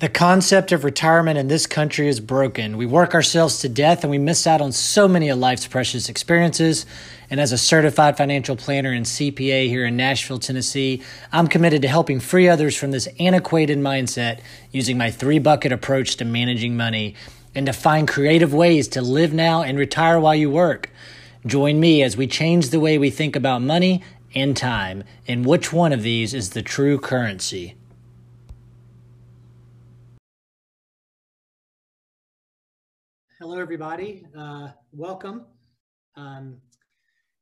[0.00, 2.76] The concept of retirement in this country is broken.
[2.76, 6.08] We work ourselves to death and we miss out on so many of life's precious
[6.08, 6.84] experiences.
[7.30, 11.00] And as a certified financial planner and CPA here in Nashville, Tennessee,
[11.30, 14.40] I'm committed to helping free others from this antiquated mindset
[14.72, 17.14] using my three bucket approach to managing money
[17.54, 20.90] and to find creative ways to live now and retire while you work.
[21.46, 24.02] Join me as we change the way we think about money
[24.34, 27.76] and time and which one of these is the true currency.
[33.44, 34.24] Hello, everybody.
[34.34, 35.44] Uh, welcome.
[36.16, 36.56] Um,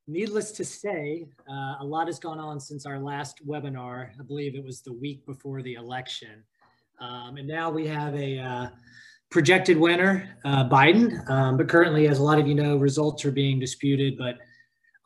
[0.09, 4.09] needless to say, uh, a lot has gone on since our last webinar.
[4.19, 6.43] I believe it was the week before the election.
[7.01, 8.67] Um, and now we have a uh,
[9.31, 11.31] projected winner, uh, Biden.
[11.31, 14.39] Um, but currently, as a lot of you know, results are being disputed, but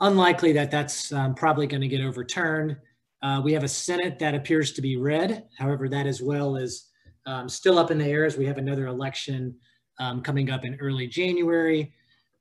[0.00, 2.74] unlikely that that's um, probably going to get overturned.
[3.22, 5.44] Uh, we have a Senate that appears to be red.
[5.58, 6.88] However, that as well is
[7.27, 9.56] um, still up in the air as we have another election
[9.98, 11.92] um, coming up in early January.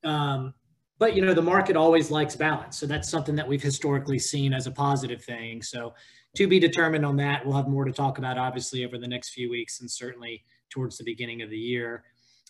[0.03, 0.53] Um,
[0.97, 4.53] but you know the market always likes balance, so that's something that we've historically seen
[4.53, 5.61] as a positive thing.
[5.61, 5.93] So
[6.35, 7.45] to be determined on that.
[7.45, 10.97] We'll have more to talk about obviously over the next few weeks and certainly towards
[10.97, 12.03] the beginning of the year.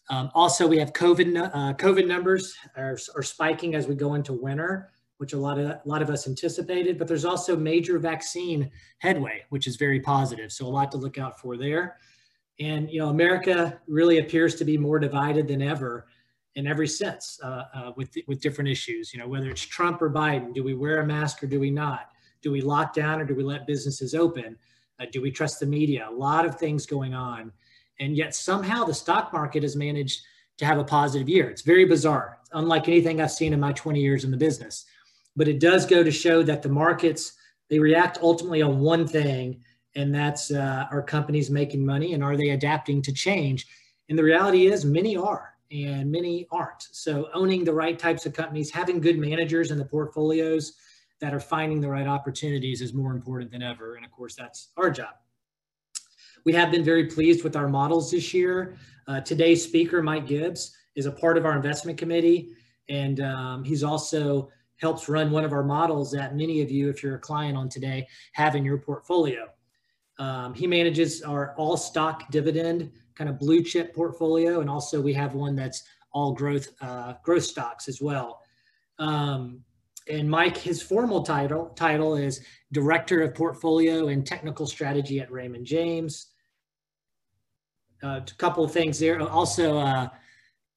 [0.10, 4.34] Um, also, we have COVID uh, COVID numbers are, are spiking as we go into
[4.34, 7.00] winter, which a lot of a lot of us anticipated.
[7.00, 8.70] But there's also major vaccine
[9.00, 10.52] headway, which is very positive.
[10.52, 11.98] So a lot to look out for there.
[12.60, 16.08] And you know, America really appears to be more divided than ever
[16.56, 19.14] in every sense uh, uh, with with different issues.
[19.14, 21.70] You know, whether it's Trump or Biden, do we wear a mask or do we
[21.70, 22.12] not?
[22.42, 24.58] Do we lock down or do we let businesses open?
[25.00, 26.08] Uh, do we trust the media?
[26.10, 27.52] A lot of things going on,
[28.00, 30.22] and yet somehow the stock market has managed
[30.58, 31.50] to have a positive year.
[31.50, 34.86] It's very bizarre, it's unlike anything I've seen in my 20 years in the business.
[35.36, 37.34] But it does go to show that the markets
[37.70, 39.62] they react ultimately on one thing
[39.96, 43.68] and that's uh, are companies making money and are they adapting to change?
[44.10, 46.84] And the reality is, many are and many aren't.
[46.92, 50.74] So, owning the right types of companies, having good managers in the portfolios
[51.22, 53.96] that are finding the right opportunities is more important than ever.
[53.96, 55.16] And of course, that's our job.
[56.46, 58.78] We have been very pleased with our models this year.
[59.08, 62.50] Uh, today's speaker, Mike Gibbs, is a part of our investment committee,
[62.90, 67.02] and um, he's also helps run one of our models that many of you, if
[67.02, 69.48] you're a client on today, have in your portfolio.
[70.18, 75.14] Um, he manages our all stock dividend kind of blue chip portfolio, and also we
[75.14, 78.42] have one that's all growth uh, growth stocks as well.
[79.00, 79.62] Um,
[80.08, 85.66] and Mike, his formal title title is Director of Portfolio and Technical Strategy at Raymond
[85.66, 86.28] James.
[88.04, 89.20] Uh, a couple of things there.
[89.22, 90.08] Also, uh,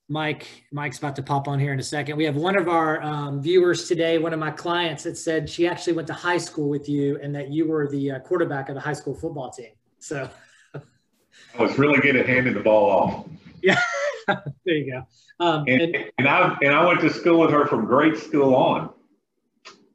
[0.09, 2.17] Mike, Mike's about to pop on here in a second.
[2.17, 5.67] We have one of our um, viewers today, one of my clients that said she
[5.67, 8.75] actually went to high school with you and that you were the uh, quarterback of
[8.75, 9.73] the high school football team.
[9.99, 10.29] So
[10.75, 13.27] I was really good at handing the ball off.
[13.63, 13.79] Yeah,
[14.27, 15.45] there you go.
[15.45, 18.55] Um, and, and, and, I and I went to school with her from grade school
[18.55, 18.91] on.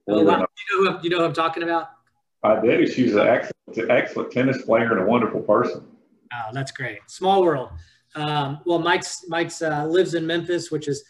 [0.07, 1.89] Oh, you, know who, you know who I'm talking about?
[2.43, 2.85] I do.
[2.85, 5.87] She's an excellent, excellent tennis player and a wonderful person.
[6.33, 6.99] Oh, that's great.
[7.07, 7.69] Small world.
[8.15, 11.03] Um, well, Mike's Mike's uh, lives in Memphis, which is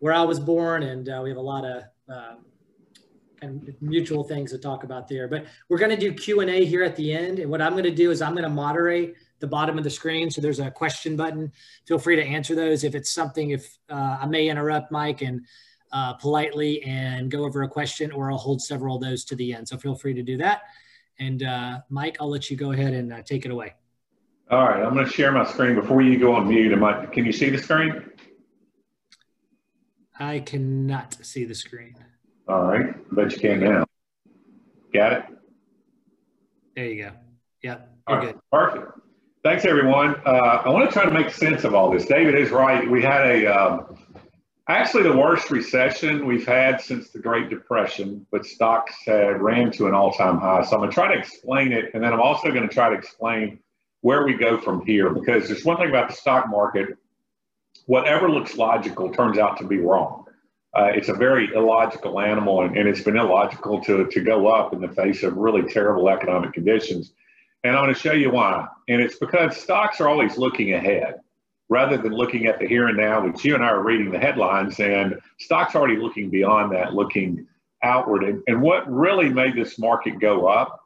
[0.00, 2.44] where I was born, and uh, we have a lot of um,
[3.40, 5.28] kind of mutual things to talk about there.
[5.28, 7.72] But we're going to do Q and A here at the end, and what I'm
[7.72, 10.60] going to do is I'm going to moderate the bottom of the screen, so there's
[10.60, 11.50] a question button.
[11.86, 13.50] Feel free to answer those if it's something.
[13.50, 15.44] If uh, I may interrupt Mike and
[15.92, 19.52] uh, politely and go over a question, or I'll hold several of those to the
[19.52, 19.68] end.
[19.68, 20.62] So feel free to do that.
[21.18, 23.74] And uh, Mike, I'll let you go ahead and uh, take it away.
[24.52, 26.72] All right, I'm going to share my screen before you go on mute.
[26.72, 28.04] Am I, can you see the screen?
[30.20, 31.96] I cannot see the screen.
[32.46, 33.86] All right, bet you can now.
[34.92, 35.24] Got it?
[36.76, 37.12] There you go.
[37.62, 38.40] Yep, you're right, good.
[38.52, 38.92] Perfect.
[39.42, 40.16] Thanks, everyone.
[40.26, 42.04] Uh, I want to try to make sense of all this.
[42.04, 42.88] David is right.
[42.90, 43.96] We had a um,
[44.68, 49.86] actually the worst recession we've had since the Great Depression, but stocks had ran to
[49.86, 50.62] an all-time high.
[50.62, 52.90] So I'm going to try to explain it, and then I'm also going to try
[52.90, 53.58] to explain
[54.02, 56.98] where we go from here because there's one thing about the stock market
[57.86, 60.24] whatever looks logical turns out to be wrong.
[60.74, 64.72] Uh, it's a very illogical animal and, and, it's been illogical to, to go up
[64.72, 67.12] in the face of really terrible economic conditions.
[67.64, 68.66] And i'm going to show you why.
[68.88, 71.16] And it's because stocks are always looking ahead
[71.68, 74.18] rather than looking at the here and now which you and i are reading the
[74.18, 77.46] headlines and stocks are already looking beyond that looking
[77.82, 78.24] outward.
[78.24, 80.81] And, and what really made this market go up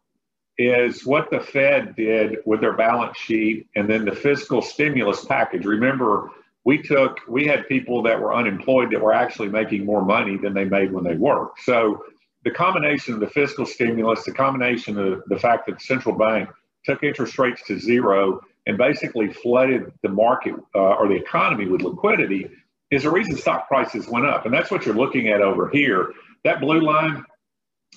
[0.59, 5.65] is what the Fed did with their balance sheet and then the fiscal stimulus package.
[5.67, 6.31] Remember,
[6.65, 10.55] we took, we had people that were unemployed that were actually making more money than
[10.55, 11.61] they made when they worked.
[11.63, 12.05] So
[12.45, 16.49] the combination of the fiscal stimulus, the combination of the fact that the central bank
[16.85, 21.83] took interest rates to zero and basically flooded the market uh, or the economy with
[21.83, 22.51] liquidity
[22.91, 24.45] is the reason stock prices went up.
[24.47, 26.13] And that's what you're looking at over here.
[26.45, 27.25] That blue line,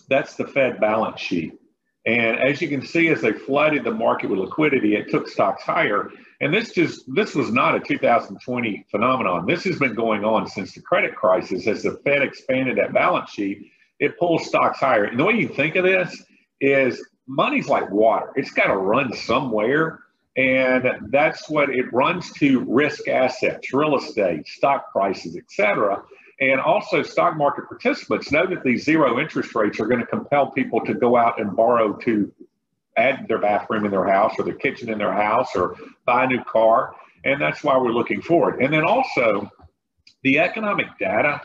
[0.09, 1.59] that's the Fed balance sheet.
[2.05, 5.63] And as you can see, as they flooded the market with liquidity, it took stocks
[5.63, 6.09] higher.
[6.41, 9.45] And this just this was not a 2020 phenomenon.
[9.45, 11.67] This has been going on since the credit crisis.
[11.67, 15.03] As the Fed expanded that balance sheet, it pulls stocks higher.
[15.03, 16.23] And the way you think of this
[16.61, 18.31] is money's like water.
[18.35, 19.99] It's got to run somewhere.
[20.37, 26.01] And that's what it runs to risk assets, real estate, stock prices, et cetera.
[26.41, 30.51] And also, stock market participants know that these zero interest rates are going to compel
[30.51, 32.31] people to go out and borrow to
[32.95, 35.75] add their bathroom in their house or their kitchen in their house or
[36.05, 36.95] buy a new car.
[37.25, 38.61] And that's why we're looking forward.
[38.61, 39.49] And then also,
[40.23, 41.41] the economic data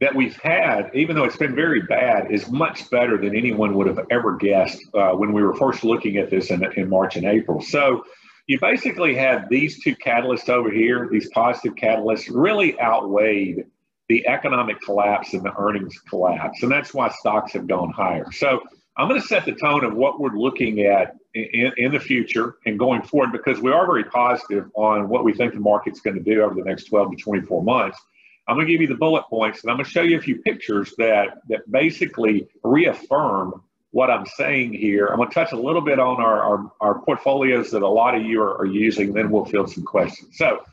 [0.00, 3.86] that we've had, even though it's been very bad, is much better than anyone would
[3.86, 7.26] have ever guessed uh, when we were first looking at this in, in March and
[7.26, 7.60] April.
[7.60, 8.04] So
[8.46, 13.66] you basically had these two catalysts over here, these positive catalysts, really outweighed
[14.10, 16.64] the economic collapse and the earnings collapse.
[16.64, 18.26] And that's why stocks have gone higher.
[18.32, 18.60] So
[18.96, 22.56] I'm going to set the tone of what we're looking at in, in, the future
[22.66, 26.16] and going forward because we are very positive on what we think the market's going
[26.16, 28.00] to do over the next 12 to 24 months.
[28.48, 30.20] I'm going to give you the bullet points and I'm going to show you a
[30.20, 33.62] few pictures that, that basically reaffirm
[33.92, 35.06] what I'm saying here.
[35.06, 38.16] I'm going to touch a little bit on our, our, our portfolios that a lot
[38.16, 40.36] of you are, are using, then we'll field some questions.
[40.36, 40.64] So,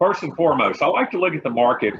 [0.00, 1.94] first and foremost, I like to look at the market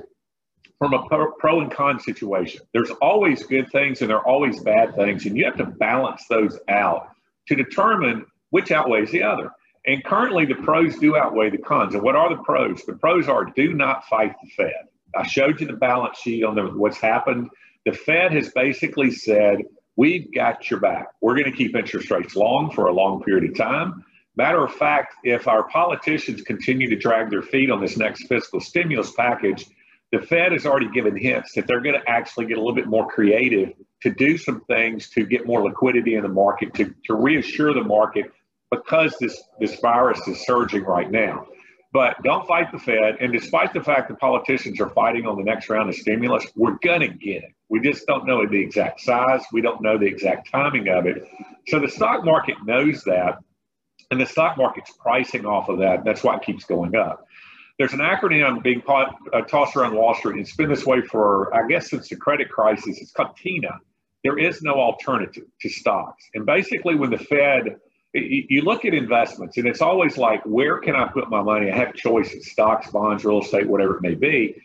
[0.81, 2.63] from a pro and con situation.
[2.73, 6.25] There's always good things and there are always bad things, and you have to balance
[6.29, 7.11] those out
[7.49, 9.51] to determine which outweighs the other.
[9.87, 11.95] And currently, the pros do outweigh the cons.
[11.95, 12.83] And what are the pros?
[12.87, 14.89] The pros are do not fight the Fed.
[15.15, 17.51] I showed you the balance sheet on the, what's happened.
[17.85, 19.59] The Fed has basically said,
[19.97, 21.09] We've got your back.
[21.21, 24.03] We're going to keep interest rates long for a long period of time.
[24.35, 28.61] Matter of fact, if our politicians continue to drag their feet on this next fiscal
[28.61, 29.67] stimulus package,
[30.13, 32.87] the Fed has already given hints that they're going to actually get a little bit
[32.87, 33.73] more creative
[34.03, 37.85] to do some things to get more liquidity in the market, to, to reassure the
[37.85, 38.33] market
[38.71, 41.47] because this, this virus is surging right now.
[41.93, 43.17] But don't fight the Fed.
[43.21, 46.79] And despite the fact that politicians are fighting on the next round of stimulus, we're
[46.83, 47.53] going to get it.
[47.69, 49.43] We just don't know the exact size.
[49.53, 51.25] We don't know the exact timing of it.
[51.69, 53.39] So the stock market knows that.
[54.13, 56.05] And the stock market's pricing off of that.
[56.05, 57.27] That's why it keeps going up
[57.81, 60.39] there's an acronym being uh, tossed around Wall Street.
[60.39, 62.99] It's been this way for, I guess, since the credit crisis.
[63.01, 63.81] It's called TINA.
[64.23, 66.23] There is no alternative to stocks.
[66.35, 67.77] And basically, when the Fed,
[68.13, 71.73] you look at investments, and it's always like, where can I put my money?
[71.73, 74.57] I have choices stocks, bonds, real estate, whatever it may be.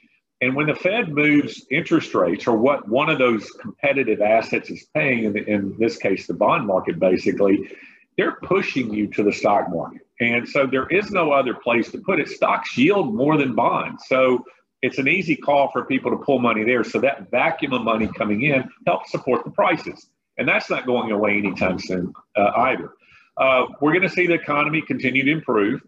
[0.41, 4.87] And when the Fed moves interest rates, or what one of those competitive assets is
[4.93, 7.71] paying, in, the, in this case, the bond market, basically,
[8.17, 10.04] they're pushing you to the stock market.
[10.19, 12.29] And so there is no other place to put it.
[12.29, 14.03] Stocks yield more than bonds.
[14.07, 14.45] So
[14.81, 16.83] it's an easy call for people to pull money there.
[16.83, 20.07] So that vacuum of money coming in helps support the prices.
[20.37, 22.91] And that's not going away anytime soon uh, either.
[23.37, 25.81] Uh, we're going to see the economy continue to improve.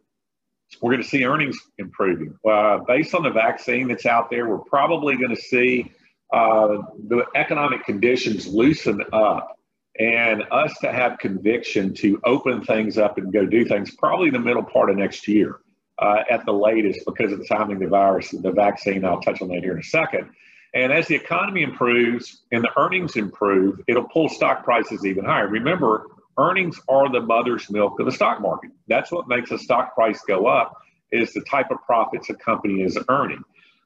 [0.81, 2.38] We're going to see earnings improving.
[2.50, 5.91] Uh, based on the vaccine that's out there, we're probably going to see
[6.33, 6.77] uh,
[7.07, 9.56] the economic conditions loosen up
[10.00, 14.40] and us to have conviction to open things up and go do things probably the
[14.40, 15.60] middle part of next year
[16.00, 19.04] uh, at the latest because of the timing of the virus, and the vaccine.
[19.04, 20.30] I'll touch on that here in a second.
[20.74, 25.48] And as the economy improves and the earnings improve, it'll pull stock prices even higher.
[25.48, 26.06] Remember,
[26.38, 28.72] earnings are the mother's milk of the stock market.
[28.88, 30.77] That's what makes a stock price go up
[31.12, 33.42] is the type of profits a company is earning.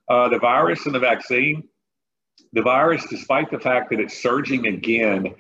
[0.10, 1.63] Uh, the virus and the vaccine,
[2.51, 5.34] the virus, despite the fact that it's surging again,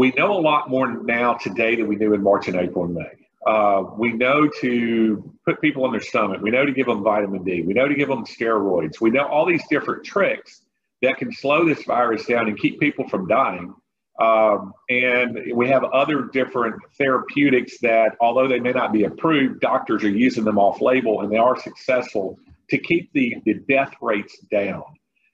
[0.00, 2.94] we know a lot more now today than we knew in March and April and
[2.94, 3.12] May.
[3.46, 6.40] Uh, we know to put people on their stomach.
[6.40, 7.60] We know to give them vitamin D.
[7.60, 8.98] We know to give them steroids.
[8.98, 10.62] We know all these different tricks
[11.02, 13.74] that can slow this virus down and keep people from dying.
[14.18, 20.02] Um, and we have other different therapeutics that, although they may not be approved, doctors
[20.02, 22.38] are using them off label and they are successful
[22.70, 24.82] to keep the, the death rates down.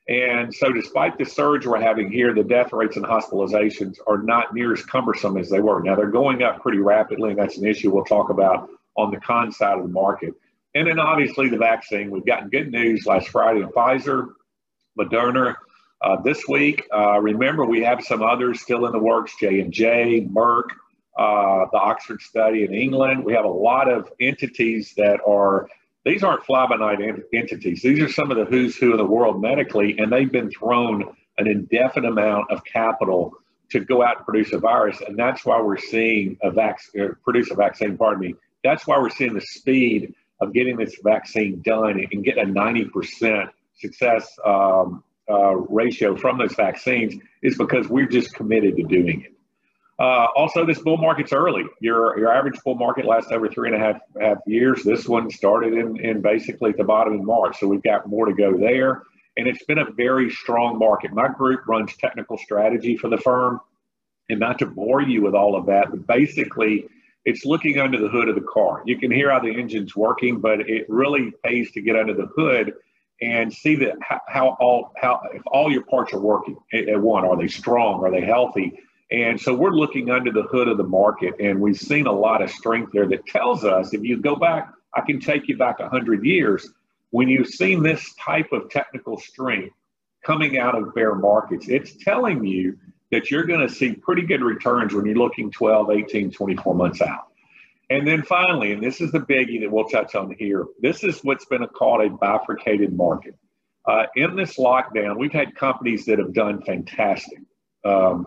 [0.09, 4.55] And so, despite the surge we're having here, the death rates and hospitalizations are not
[4.55, 5.83] near as cumbersome as they were.
[5.83, 9.19] Now, they're going up pretty rapidly, and that's an issue we'll talk about on the
[9.19, 10.33] con side of the market.
[10.77, 12.11] And then, obviously, the vaccine.
[12.11, 14.29] We've gotten good news last Friday on Pfizer,
[14.97, 15.57] Moderna.
[16.01, 19.73] Uh, this week, uh, remember, we have some others still in the works: J and
[19.73, 20.69] J, Merck,
[21.19, 23.25] uh, the Oxford study in England.
[23.25, 25.69] We have a lot of entities that are
[26.07, 27.83] these aren't fly by night ent- entities.
[27.83, 31.03] These are some of the who's who in the world medically, and they've been thrown
[31.37, 33.35] an indefinite amount of capital
[33.71, 35.01] to go out and produce a virus.
[35.07, 38.99] And that's why we're seeing a vac- uh, produce a vaccine, pardon me, That's why
[38.99, 45.03] we're seeing the speed of getting this vaccine done and getting a 90% success um,
[45.29, 49.36] uh, ratio from those vaccines is because we're just committed to doing it.
[49.99, 51.65] Uh, also, this bull market's early.
[51.81, 54.83] Your your average bull market lasts over three and a half, half years.
[54.83, 58.27] This one started in, in basically at the bottom in March, so we've got more
[58.27, 59.03] to go there.
[59.39, 61.13] And it's been a very strong market.
[61.13, 63.61] My group runs technical strategy for the firm,
[64.29, 66.89] and not to bore you with all of that, but basically,
[67.25, 68.83] it's looking under the hood of the car.
[68.85, 72.27] You can hear how the engine's working, but it really pays to get under the
[72.37, 72.75] hood
[73.23, 77.25] and see that how, how all how if all your parts are working at one.
[77.25, 78.05] Are they strong?
[78.05, 78.79] Are they healthy?
[79.11, 82.43] And so we're looking under the hood of the market, and we've seen a lot
[82.43, 85.79] of strength there that tells us if you go back, I can take you back
[85.79, 86.69] 100 years.
[87.11, 89.75] When you've seen this type of technical strength
[90.25, 92.79] coming out of bear markets, it's telling you
[93.13, 97.01] that you're going to see pretty good returns when you're looking 12, 18, 24 months
[97.01, 97.29] out.
[97.89, 101.21] And then finally, and this is the biggie that we'll touch on here, this is
[101.23, 103.37] what's been called a bifurcated market.
[103.87, 107.39] Uh, in this lockdown, we've had companies that have done fantastic.
[107.85, 108.27] Um,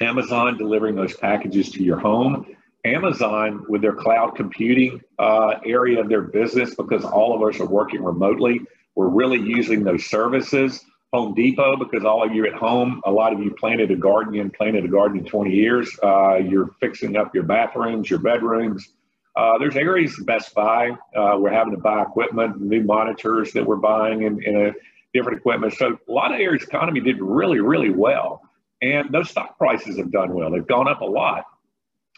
[0.00, 2.46] Amazon delivering those packages to your home.
[2.84, 7.66] Amazon with their cloud computing uh, area of their business, because all of us are
[7.66, 8.60] working remotely,
[8.94, 10.84] we're really using those services.
[11.12, 14.32] Home Depot, because all of you at home, a lot of you planted a garden,
[14.32, 15.98] you planted a garden in 20 years.
[16.02, 18.88] Uh, you're fixing up your bathrooms, your bedrooms.
[19.36, 23.76] Uh, there's areas Best Buy, uh, we're having to buy equipment, new monitors that we're
[23.76, 24.74] buying and, and
[25.14, 25.74] different equipment.
[25.74, 28.42] So a lot of areas economy did really, really well.
[28.82, 30.50] And those stock prices have done well.
[30.50, 31.44] They've gone up a lot.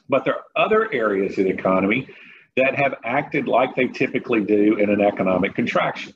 [0.08, 2.08] But there are other areas of the economy
[2.56, 6.14] that have acted like they typically do in an economic contraction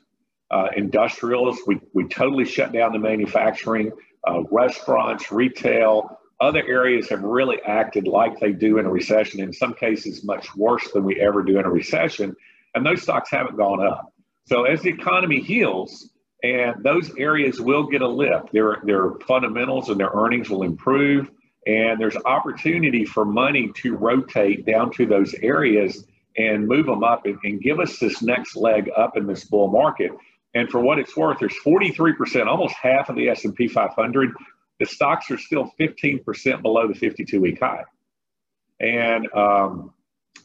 [0.51, 1.59] uh, industrials.
[1.67, 3.91] We, we totally shut down the manufacturing,
[4.27, 9.51] uh, restaurants, retail, other areas have really acted like they do in a recession, in
[9.51, 12.35] some cases, much worse than we ever do in a recession.
[12.73, 14.13] And those stocks haven't gone up.
[14.45, 16.09] So as the economy heals,
[16.43, 18.51] and those areas will get a lift.
[18.51, 21.29] Their, their fundamentals and their earnings will improve.
[21.67, 26.05] And there's opportunity for money to rotate down to those areas
[26.37, 29.67] and move them up and, and give us this next leg up in this bull
[29.67, 30.11] market.
[30.53, 34.31] And for what it's worth, there's 43%, almost half of the S&P 500.
[34.79, 37.83] The stocks are still 15% below the 52-week high.
[38.79, 39.93] And um,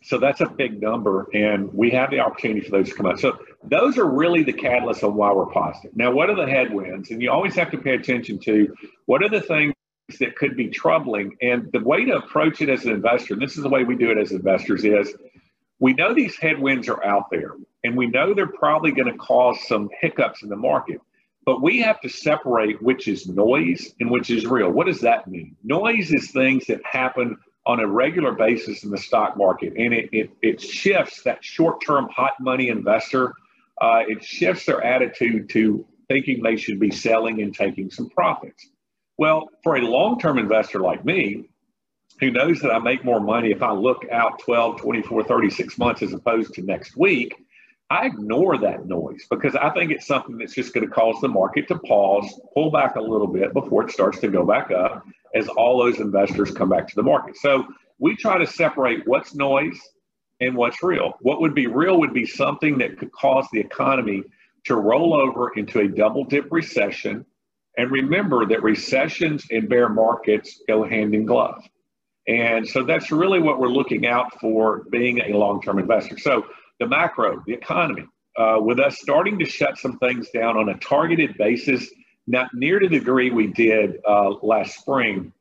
[0.05, 3.19] so that's a big number, and we have the opportunity for those to come out.
[3.19, 5.97] So those are really the catalysts on why we're positive.
[5.97, 7.11] Now, what are the headwinds?
[7.11, 8.75] And you always have to pay attention to
[9.07, 9.73] what are the things
[10.21, 11.37] that could be troubling.
[11.41, 13.97] And the way to approach it as an investor, and this is the way we
[13.97, 15.15] do it as investors, is
[15.79, 19.59] we know these headwinds are out there and we know they're probably going to cause
[19.67, 21.01] some hiccups in the market.
[21.47, 24.71] But we have to separate which is noise and which is real.
[24.71, 25.57] What does that mean?
[25.65, 30.09] Noise is things that happen on a regular basis in the stock market, and it,
[30.13, 33.35] it, it shifts that short term hot money investor.
[33.81, 38.69] Uh, it shifts their attitude to thinking they should be selling and taking some profits.
[39.17, 41.49] Well, for a long term investor like me,
[42.21, 46.03] who knows that I make more money if I look out 12, 24, 36 months
[46.03, 47.35] as opposed to next week,
[47.91, 51.29] I ignore that noise because I think it's something that's just going to cause the
[51.29, 55.05] market to pause, pull back a little bit before it starts to go back up
[55.35, 57.37] as all those investors come back to the market.
[57.37, 57.67] So
[57.99, 59.79] we try to separate what's noise
[60.41, 61.15] and what's real.
[61.21, 64.23] What would be real would be something that could cause the economy
[64.65, 67.27] to roll over into a double dip recession.
[67.77, 71.63] And remember that recessions and bear markets go hand in glove.
[72.27, 76.19] And so that's really what we're looking out for being a long term investor.
[76.19, 76.47] So
[76.81, 80.79] the macro, the economy, uh, with us starting to shut some things down on a
[80.79, 81.89] targeted basis,
[82.27, 85.33] not near to the degree we did uh, last spring,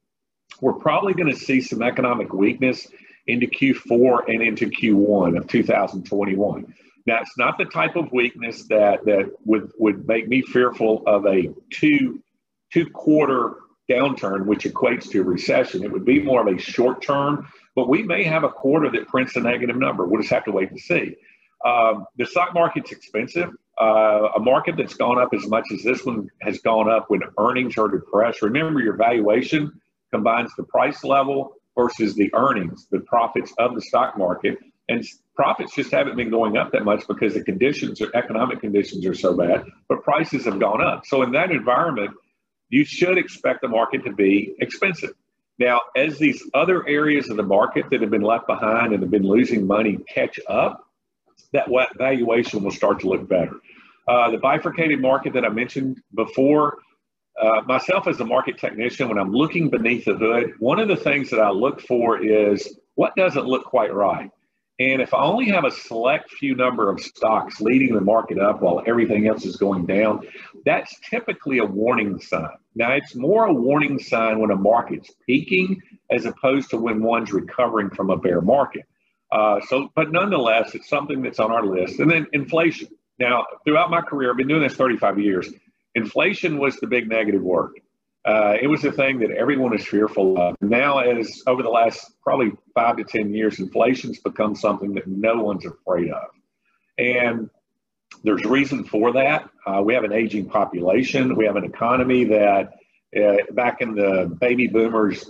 [0.61, 2.87] we're probably going to see some economic weakness
[3.27, 6.73] into Q4 and into Q1 of 2021.
[7.05, 11.25] Now, it's not the type of weakness that that would would make me fearful of
[11.25, 12.21] a two
[12.71, 13.55] two quarter
[13.89, 15.83] downturn, which equates to a recession.
[15.83, 19.07] It would be more of a short term but we may have a quarter that
[19.07, 20.05] prints a negative number.
[20.05, 21.15] We'll just have to wait and see.
[21.65, 23.49] Um, the stock market's expensive.
[23.79, 27.21] Uh, a market that's gone up as much as this one has gone up when
[27.39, 28.41] earnings are depressed.
[28.41, 29.71] Remember, your valuation
[30.11, 34.57] combines the price level versus the earnings, the profits of the stock market.
[34.89, 35.03] And
[35.35, 39.15] profits just haven't been going up that much because the conditions or economic conditions are
[39.15, 41.05] so bad, but prices have gone up.
[41.05, 42.11] So in that environment,
[42.69, 45.13] you should expect the market to be expensive.
[45.59, 49.11] Now, as these other areas of the market that have been left behind and have
[49.11, 50.85] been losing money catch up,
[51.51, 51.67] that
[51.97, 53.57] valuation will start to look better.
[54.07, 56.79] Uh, the bifurcated market that I mentioned before,
[57.39, 60.95] uh, myself as a market technician, when I'm looking beneath the hood, one of the
[60.95, 64.29] things that I look for is what doesn't look quite right.
[64.83, 68.61] And if I only have a select few number of stocks leading the market up
[68.61, 70.27] while everything else is going down,
[70.65, 72.57] that's typically a warning sign.
[72.75, 77.31] Now, it's more a warning sign when a market's peaking as opposed to when one's
[77.31, 78.85] recovering from a bear market.
[79.31, 82.01] Uh, so, but nonetheless, it's something that's on our list.
[82.01, 82.89] And then inflation.
[83.19, 85.47] Now, throughout my career, I've been doing this 35 years.
[85.95, 87.71] Inflation was the big negative word.
[88.25, 90.55] Uh, it was a thing that everyone is fearful of.
[90.61, 95.43] Now, as over the last probably five to 10 years, inflation's become something that no
[95.43, 96.29] one's afraid of.
[96.97, 97.49] And
[98.23, 99.49] there's reason for that.
[99.65, 101.35] Uh, we have an aging population.
[101.35, 102.73] We have an economy that
[103.15, 105.29] uh, back in the baby boomers'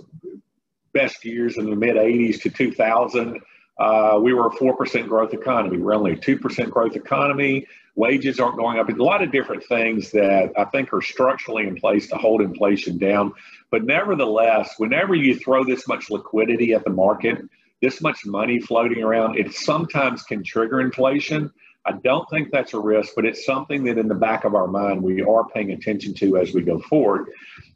[0.92, 3.40] best years in the mid 80s to 2000,
[3.78, 5.78] uh, we were a 4% growth economy.
[5.78, 7.66] We're only a 2% growth economy.
[7.96, 8.88] Wages aren't going up.
[8.88, 12.98] a lot of different things that I think are structurally in place to hold inflation
[12.98, 13.32] down.
[13.70, 17.38] But nevertheless, whenever you throw this much liquidity at the market,
[17.82, 21.52] this much money floating around, it sometimes can trigger inflation.
[21.86, 24.66] I don't think that's a risk, but it's something that in the back of our
[24.66, 27.28] mind we are paying attention to as we go forward.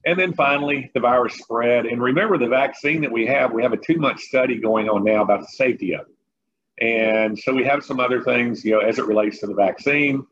[0.07, 1.85] And then finally, the virus spread.
[1.85, 5.05] And remember, the vaccine that we have, we have a two month study going on
[5.05, 6.15] now about the safety of it.
[6.81, 10.27] And so we have some other things, you know, as it relates to the vaccine.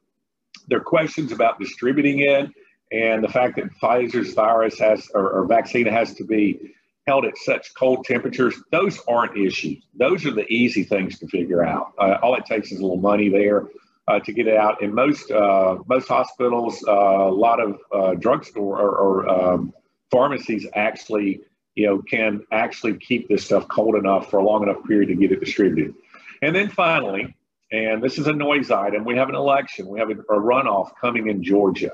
[0.68, 2.50] There are questions about distributing it
[2.92, 6.72] and the fact that Pfizer's virus has or, or vaccine has to be
[7.06, 9.82] held at such cold temperatures, those aren't issues.
[9.94, 11.92] Those are the easy things to figure out.
[11.98, 13.66] Uh, all it takes is a little money there
[14.08, 14.82] uh, to get it out.
[14.82, 19.72] In most uh, most hospitals, uh, a lot of uh, drugstore or, or um,
[20.10, 21.40] pharmacies actually,
[21.76, 25.14] you know, can actually keep this stuff cold enough for a long enough period to
[25.14, 25.94] get it distributed.
[26.42, 27.36] And then finally,
[27.70, 29.86] and this is a noise item, we have an election.
[29.86, 31.92] We have a, a runoff coming in Georgia.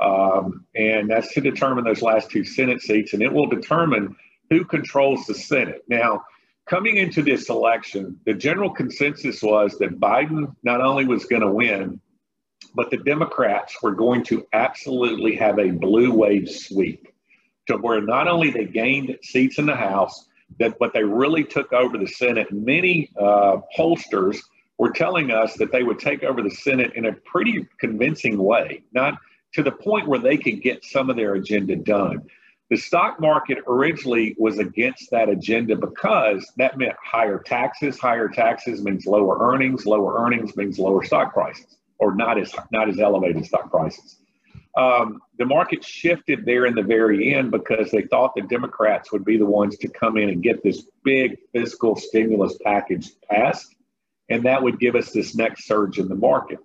[0.00, 4.16] Um, and that's to determine those last two Senate seats, and it will determine
[4.50, 5.82] who controls the Senate.
[5.88, 6.24] Now,
[6.66, 11.50] coming into this election, the general consensus was that Biden not only was going to
[11.50, 12.00] win,
[12.74, 17.08] but the Democrats were going to absolutely have a blue wave sweep
[17.66, 20.26] to where not only they gained seats in the House,
[20.58, 22.52] that but they really took over the Senate.
[22.52, 24.38] Many uh, pollsters
[24.78, 28.82] were telling us that they would take over the Senate in a pretty convincing way,
[28.92, 29.14] not
[29.54, 32.22] to the point where they could get some of their agenda done.
[32.70, 37.98] The stock market originally was against that agenda because that meant higher taxes.
[37.98, 39.84] Higher taxes means lower earnings.
[39.84, 44.16] Lower earnings means lower stock prices, or not as not as elevated stock prices.
[44.76, 49.24] Um, the market shifted there in the very end because they thought the Democrats would
[49.24, 53.74] be the ones to come in and get this big fiscal stimulus package passed,
[54.30, 56.58] and that would give us this next surge in the market.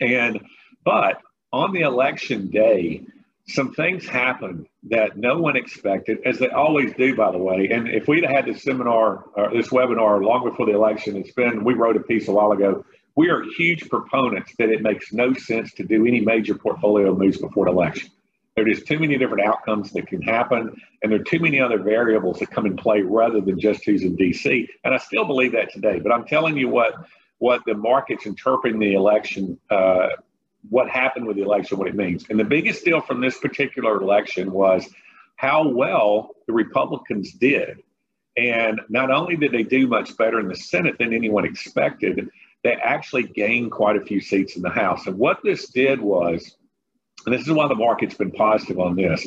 [0.00, 0.40] And
[0.84, 1.22] but
[1.52, 3.06] on the election day,
[3.46, 7.68] some things happened that no one expected, as they always do, by the way.
[7.70, 11.64] And if we'd had this seminar or this webinar long before the election, it's been,
[11.64, 12.84] we wrote a piece a while ago.
[13.16, 17.38] We are huge proponents that it makes no sense to do any major portfolio moves
[17.38, 18.10] before the election.
[18.56, 21.60] There are just too many different outcomes that can happen, and there are too many
[21.60, 24.68] other variables that come in play rather than just who's in DC.
[24.84, 25.98] And I still believe that today.
[25.98, 26.94] But I'm telling you what
[27.38, 30.08] what the market's interpreting the election uh,
[30.70, 32.24] what happened with the election, what it means.
[32.30, 34.88] And the biggest deal from this particular election was
[35.36, 37.82] how well the Republicans did.
[38.36, 42.28] And not only did they do much better in the Senate than anyone expected,
[42.64, 45.06] they actually gained quite a few seats in the House.
[45.06, 46.56] And what this did was,
[47.26, 49.26] and this is why the market's been positive on this,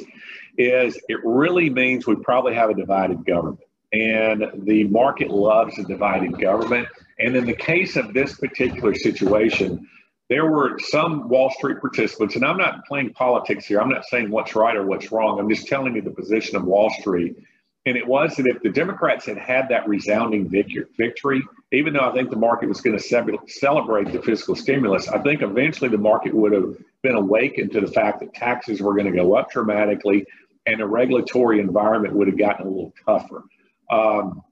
[0.57, 3.59] is it really means we probably have a divided government.
[3.93, 6.87] And the market loves a divided government.
[7.19, 9.87] And in the case of this particular situation,
[10.29, 13.79] there were some Wall Street participants, and I'm not playing politics here.
[13.79, 15.39] I'm not saying what's right or what's wrong.
[15.39, 17.37] I'm just telling you the position of Wall Street.
[17.85, 22.11] And it was that if the Democrats had had that resounding victory, even though I
[22.11, 26.33] think the market was going to celebrate the fiscal stimulus, I think eventually the market
[26.33, 30.25] would have been awakened to the fact that taxes were going to go up dramatically
[30.65, 33.43] and the regulatory environment would have gotten a little tougher.
[33.89, 34.43] Um,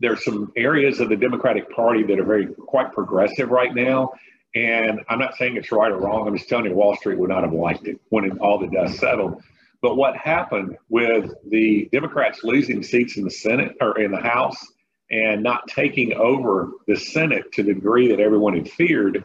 [0.00, 4.12] there's some areas of the Democratic Party that are very quite progressive right now.
[4.54, 6.26] And I'm not saying it's right or wrong.
[6.26, 8.98] I'm just telling you, Wall Street would not have liked it when all the dust
[8.98, 9.42] settled.
[9.80, 14.58] But what happened with the Democrats losing seats in the Senate or in the House
[15.10, 19.24] and not taking over the Senate to the degree that everyone had feared,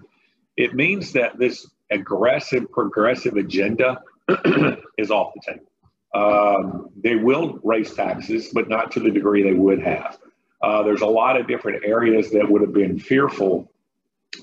[0.56, 4.02] it means that this aggressive, progressive agenda
[4.98, 5.66] is off the table.
[6.14, 10.18] Um, they will raise taxes, but not to the degree they would have.
[10.62, 13.70] Uh, there's a lot of different areas that would have been fearful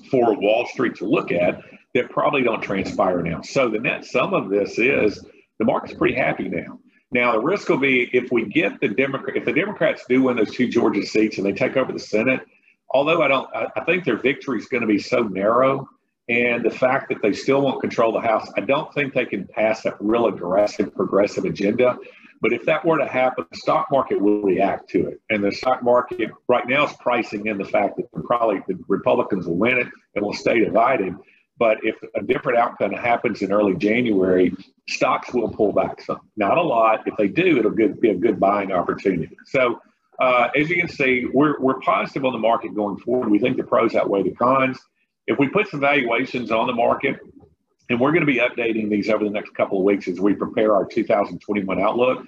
[0.09, 1.61] for Wall Street to look at
[1.93, 3.41] that probably don't transpire now.
[3.41, 5.23] So the net sum of this is
[5.59, 6.79] the market's pretty happy now.
[7.11, 10.37] Now the risk will be if we get the Democrat, if the Democrats do win
[10.37, 12.41] those two Georgia seats and they take over the Senate,
[12.89, 15.87] although I don't, I, I think their victory is going to be so narrow.
[16.29, 19.45] And the fact that they still won't control the House, I don't think they can
[19.45, 21.97] pass that real aggressive, progressive agenda.
[22.43, 25.21] But if that were to happen, the stock market will react to it.
[25.29, 29.47] And the stock market right now is pricing in the fact that probably the Republicans
[29.47, 31.15] will win it and will stay divided.
[31.57, 34.53] But if a different outcome happens in early January,
[34.89, 36.19] stocks will pull back some.
[36.35, 37.07] Not a lot.
[37.07, 39.37] If they do, it'll be a good buying opportunity.
[39.45, 39.79] So
[40.19, 43.29] uh, as you can see, we're, we're positive on the market going forward.
[43.29, 44.77] We think the pros outweigh the cons.
[45.27, 47.21] If we put some valuations on the market,
[47.89, 50.33] and we're going to be updating these over the next couple of weeks as we
[50.33, 52.25] prepare our 2021 outlook.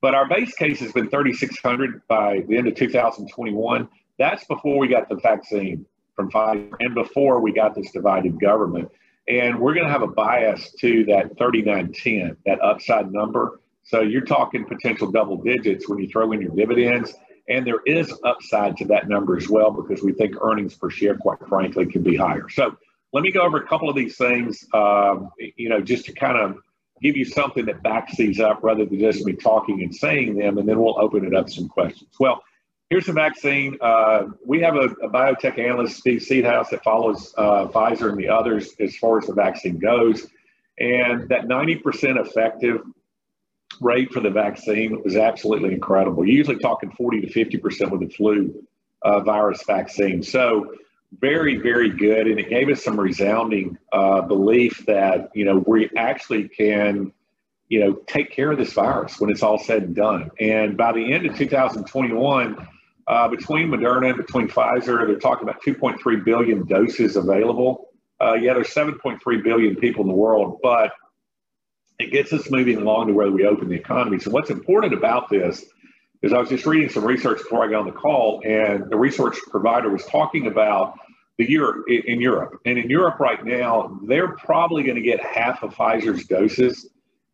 [0.00, 3.88] But our base case has been 3,600 by the end of 2021.
[4.18, 8.90] That's before we got the vaccine from Pfizer and before we got this divided government.
[9.28, 13.60] And we're going to have a bias to that 3910, that upside number.
[13.82, 17.14] So you're talking potential double digits when you throw in your dividends.
[17.48, 21.16] And there is upside to that number as well because we think earnings per share,
[21.16, 22.48] quite frankly, can be higher.
[22.48, 22.76] So
[23.14, 26.36] let me go over a couple of these things, um, you know, just to kind
[26.36, 26.58] of
[27.00, 30.58] give you something that backs these up rather than just me talking and saying them,
[30.58, 32.10] and then we'll open it up some questions.
[32.18, 32.42] Well,
[32.90, 33.78] here's the vaccine.
[33.80, 38.28] Uh, we have a, a, biotech analyst, Steve Seedhouse, that follows uh, Pfizer and the
[38.28, 40.26] others as far as the vaccine goes.
[40.78, 42.80] And that 90% effective
[43.80, 46.26] rate for the vaccine was absolutely incredible.
[46.26, 48.66] You're usually talking 40 to 50% with the flu
[49.02, 50.20] uh, virus vaccine.
[50.20, 50.74] So
[51.12, 52.26] very, very good.
[52.26, 57.12] And it gave us some resounding uh, belief that, you know, we actually can,
[57.68, 60.30] you know, take care of this virus when it's all said and done.
[60.40, 62.68] And by the end of 2021,
[63.06, 67.88] uh, between Moderna and between Pfizer, they're talking about 2.3 billion doses available.
[68.20, 70.92] Uh, yeah, there's 7.3 billion people in the world, but
[71.98, 74.18] it gets us moving along to where we open the economy.
[74.18, 75.64] So what's important about this
[76.24, 78.96] is I was just reading some research before I got on the call, and the
[78.96, 80.98] research provider was talking about
[81.36, 85.62] the Europe in Europe, and in Europe right now, they're probably going to get half
[85.62, 86.88] of Pfizer's doses,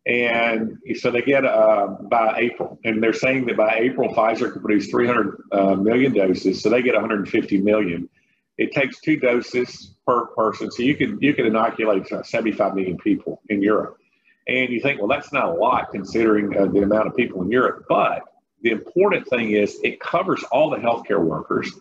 [0.05, 4.61] and so they get uh, by April, and they're saying that by April, Pfizer can
[4.61, 8.09] produce 300 uh, million doses, so they get 150 million.
[8.57, 13.41] It takes two doses per person, so you can you can inoculate 75 million people
[13.47, 13.97] in Europe.
[14.49, 17.51] And you think, well, that's not a lot considering uh, the amount of people in
[17.51, 17.85] Europe.
[17.87, 18.23] But
[18.61, 21.71] the important thing is it covers all the healthcare workers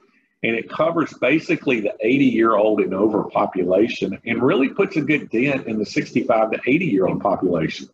[0.43, 5.03] and it covers basically the 80 year old and over population and really puts a
[5.03, 7.89] good dent in the 65 to 80 year old population.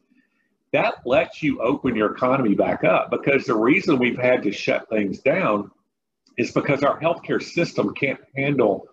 [0.72, 4.88] That lets you open your economy back up because the reason we've had to shut
[4.88, 5.70] things down
[6.37, 8.88] is because our healthcare system can't handle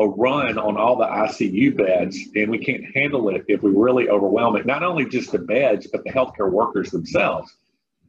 [0.00, 4.08] a run on all the ICU beds, and we can't handle it if we really
[4.08, 4.64] overwhelm it.
[4.64, 7.52] Not only just the beds, but the healthcare workers themselves.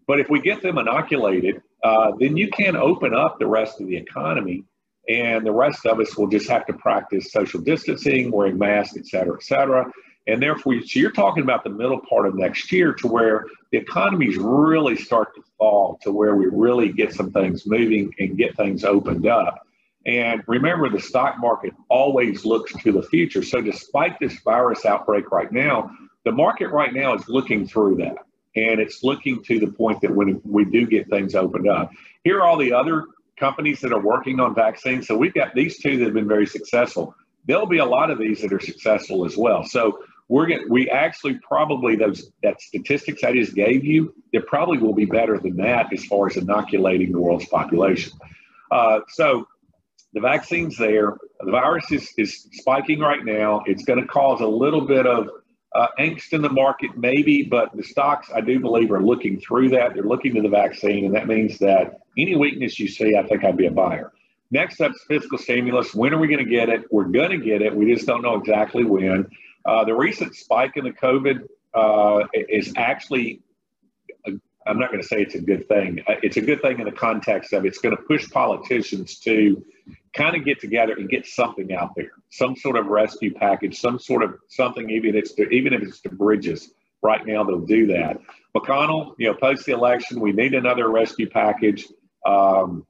[0.09, 3.85] But if we get them inoculated, uh, then you can open up the rest of
[3.85, 4.63] the economy,
[5.07, 9.05] and the rest of us will just have to practice social distancing, wearing masks, et
[9.05, 9.85] cetera, et cetera.
[10.25, 13.77] And therefore, so you're talking about the middle part of next year to where the
[13.77, 18.57] economies really start to fall to where we really get some things moving and get
[18.57, 19.59] things opened up.
[20.07, 23.43] And remember, the stock market always looks to the future.
[23.43, 25.91] So, despite this virus outbreak right now,
[26.25, 28.17] the market right now is looking through that.
[28.55, 31.91] And it's looking to the point that when we do get things opened up,
[32.23, 33.05] here are all the other
[33.37, 35.07] companies that are working on vaccines.
[35.07, 37.15] So, we've got these two that have been very successful.
[37.45, 39.63] There'll be a lot of these that are successful as well.
[39.63, 44.77] So, we're going we actually probably those that statistics I just gave you, it probably
[44.77, 48.13] will be better than that as far as inoculating the world's population.
[48.71, 49.47] Uh, so
[50.13, 51.17] the vaccine's there.
[51.39, 53.63] The virus is, is spiking right now.
[53.65, 55.29] It's going to cause a little bit of
[55.75, 59.69] uh, angst in the market, maybe, but the stocks, I do believe, are looking through
[59.69, 59.93] that.
[59.93, 63.43] They're looking to the vaccine, and that means that any weakness you see, I think
[63.43, 64.11] I'd be a buyer.
[64.51, 65.93] Next up is fiscal stimulus.
[65.93, 66.91] When are we going to get it?
[66.91, 67.75] We're going to get it.
[67.75, 69.27] We just don't know exactly when.
[69.65, 73.41] Uh, the recent spike in the COVID uh, is actually
[74.69, 76.03] I'm not going to say it's a good thing.
[76.07, 79.63] Uh, it's a good thing in the context of it's going to push politicians to
[80.13, 83.99] kind of get together and get something out there, some sort of rescue package, some
[83.99, 86.71] sort of something, even if it's to, even if it's to bridges.
[87.01, 88.19] Right now, they'll do that.
[88.55, 91.87] McConnell, you know, post the election, we need another rescue package.
[92.25, 92.85] Um,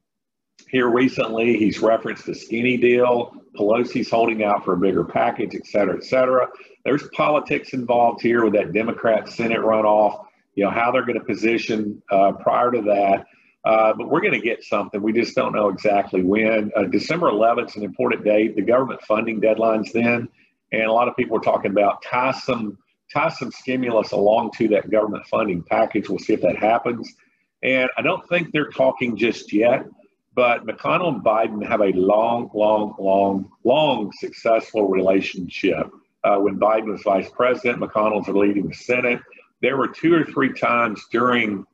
[0.67, 3.33] here recently, he's referenced the skinny deal.
[3.55, 6.47] Pelosi's holding out for a bigger package, et cetera, et cetera.
[6.85, 10.25] There's politics involved here with that Democrat Senate runoff
[10.59, 13.25] you know, how they're going to position uh, prior to that.
[13.65, 15.01] Uh, but we're going to get something.
[15.01, 16.71] We just don't know exactly when.
[16.75, 18.55] Uh, December 11th is an important date.
[18.55, 20.29] The government funding deadlines then,
[20.71, 22.77] and a lot of people are talking about tie some
[23.13, 26.07] tie some stimulus along to that government funding package.
[26.09, 27.11] We'll see if that happens.
[27.63, 29.85] And I don't think they're talking just yet,
[30.35, 35.87] But McConnell and Biden have a long, long, long, long successful relationship.
[36.23, 39.19] Uh, when Biden was vice president, McConnell's leading the Senate.
[39.61, 41.65] There were two or three times during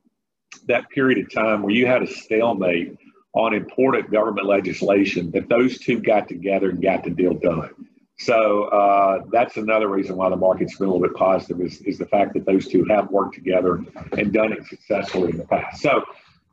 [0.68, 2.98] that period of time where you had a stalemate
[3.34, 7.70] on important government legislation that those two got together and got the deal done.
[8.18, 11.98] So uh, that's another reason why the market's been a little bit positive is, is
[11.98, 15.82] the fact that those two have worked together and done it successfully in the past.
[15.82, 16.06] So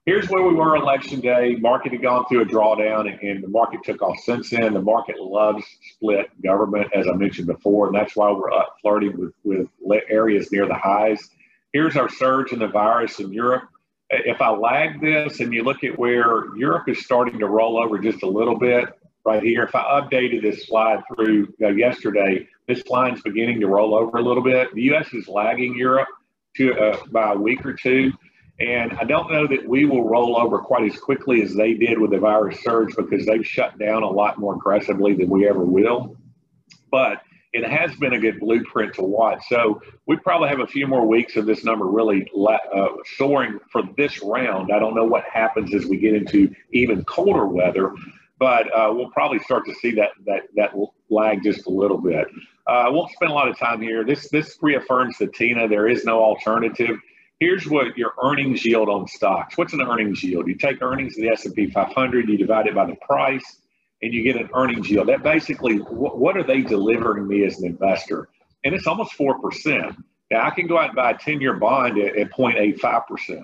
[0.05, 1.55] here's where we were election day.
[1.61, 4.75] Market had gone through a drawdown and, and the market took off since then.
[4.75, 9.33] The market loves split government, as I mentioned before, and that's why we're up flirting
[9.45, 11.31] with, with areas near the highs.
[11.73, 13.69] Here's our surge in the virus in Europe
[14.13, 17.99] if I lag this and you look at where Europe is starting to roll over
[17.99, 18.85] just a little bit
[19.25, 23.67] right here, if I updated this slide through you know, yesterday, this line's beginning to
[23.67, 24.73] roll over a little bit.
[24.75, 25.13] The U.S.
[25.15, 26.09] is lagging Europe
[26.57, 28.13] to uh, by a week or two.
[28.61, 31.99] And I don't know that we will roll over quite as quickly as they did
[31.99, 35.65] with the virus surge because they've shut down a lot more aggressively than we ever
[35.65, 36.17] will.
[36.91, 37.23] But
[37.53, 39.43] it has been a good blueprint to watch.
[39.49, 43.83] So we probably have a few more weeks of this number really uh, soaring for
[43.97, 44.71] this round.
[44.73, 47.95] I don't know what happens as we get into even colder weather,
[48.39, 50.73] but uh, we'll probably start to see that that that
[51.11, 52.27] lag just a little bit.
[52.67, 54.03] Uh, I won't spend a lot of time here.
[54.05, 55.69] This this reaffirms the TINA.
[55.69, 56.97] There is no alternative.
[57.39, 59.59] Here's what your earnings yield on stocks.
[59.59, 60.47] What's an earnings yield?
[60.47, 63.62] You take earnings of the S&P 500, you divide it by the price
[64.03, 65.09] and you get an earnings yield.
[65.09, 68.29] That basically, what, what are they delivering me as an investor?
[68.65, 69.97] And it's almost 4%.
[70.31, 73.43] Now, I can go out and buy a 10 year bond at, at 0.85%.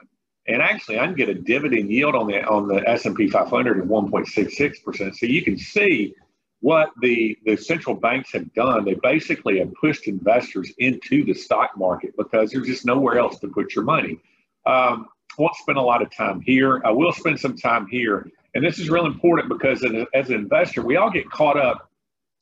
[0.49, 3.87] And actually, I can get a dividend yield on the on the S&P 500 of
[3.87, 5.15] 1.66%.
[5.15, 6.15] So you can see
[6.61, 8.85] what the, the central banks have done.
[8.85, 13.49] They basically have pushed investors into the stock market because there's just nowhere else to
[13.49, 14.19] put your money.
[14.67, 16.83] Um, won't spend a lot of time here.
[16.85, 19.85] I will spend some time here and this is real important because
[20.15, 21.91] as an investor, we all get caught up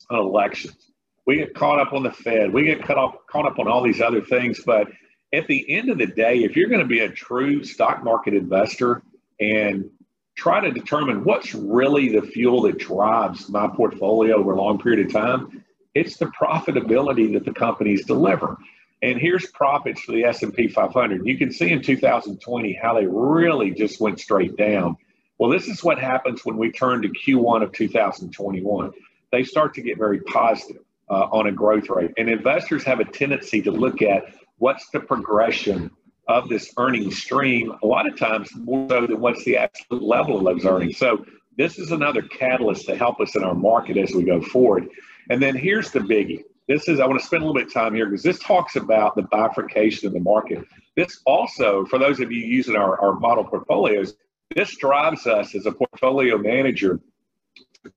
[0.09, 0.91] on elections.
[1.25, 2.53] We get caught up on the Fed.
[2.53, 4.61] We get caught up, caught up on all these other things.
[4.65, 4.87] But
[5.33, 8.33] at the end of the day, if you're going to be a true stock market
[8.33, 9.01] investor
[9.39, 9.89] and
[10.35, 15.05] try to determine what's really the fuel that drives my portfolio over a long period
[15.07, 18.55] of time, it's the profitability that the companies deliver.
[19.01, 21.25] And here's profits for the S&P 500.
[21.25, 24.95] You can see in 2020 how they really just went straight down.
[25.37, 28.91] Well, this is what happens when we turn to Q1 of 2021.
[29.31, 32.11] They start to get very positive uh, on a growth rate.
[32.17, 34.23] And investors have a tendency to look at
[34.57, 35.91] what's the progression
[36.27, 40.37] of this earnings stream, a lot of times more so than what's the absolute level
[40.37, 40.97] of those earnings.
[40.97, 44.89] So this is another catalyst to help us in our market as we go forward.
[45.29, 46.43] And then here's the biggie.
[46.67, 48.75] This is, I want to spend a little bit of time here because this talks
[48.75, 50.65] about the bifurcation of the market.
[50.97, 54.15] This also, for those of you using our, our model portfolios,
[54.55, 56.99] this drives us as a portfolio manager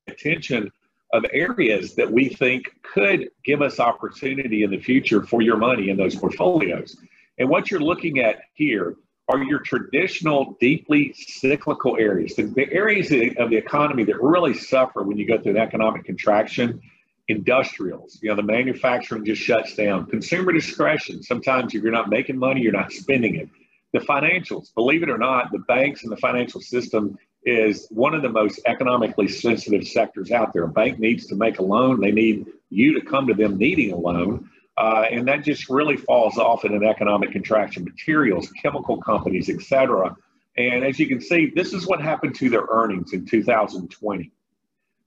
[0.07, 0.71] attention
[1.13, 5.91] of areas that we think could give us opportunity in the future for your money
[5.91, 6.97] in those portfolios.
[7.39, 8.97] And what you're looking at here
[9.29, 13.07] are your traditional, deeply cyclical areas, the, the areas
[13.39, 16.81] of the economy that really suffer when you go through an economic contraction.
[17.29, 20.05] Industrials, you know, the manufacturing just shuts down.
[20.07, 21.23] Consumer discretion.
[21.23, 23.49] Sometimes if you're not making money, you're not spending it
[23.93, 28.23] the financials, believe it or not, the banks and the financial system is one of
[28.23, 30.65] the most economically sensitive sectors out there.
[30.65, 33.93] A bank needs to make a loan, they need you to come to them needing
[33.93, 34.49] a loan.
[34.77, 37.85] Uh, and that just really falls off in an economic contraction.
[37.85, 40.17] Materials, chemical companies, etc.
[40.57, 44.31] And as you can see, this is what happened to their earnings in 2020.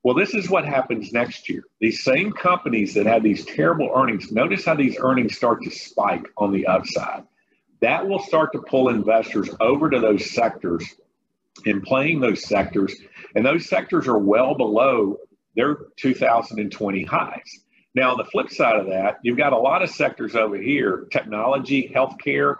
[0.03, 1.63] Well, this is what happens next year.
[1.79, 6.25] These same companies that had these terrible earnings, notice how these earnings start to spike
[6.37, 7.23] on the upside
[7.83, 10.85] that will start to pull investors over to those sectors
[11.65, 12.95] and playing those sectors.
[13.35, 15.17] And those sectors are well below
[15.55, 17.59] their 2020 highs.
[17.93, 21.07] Now, on the flip side of that, you've got a lot of sectors over here
[21.11, 22.55] technology, healthcare.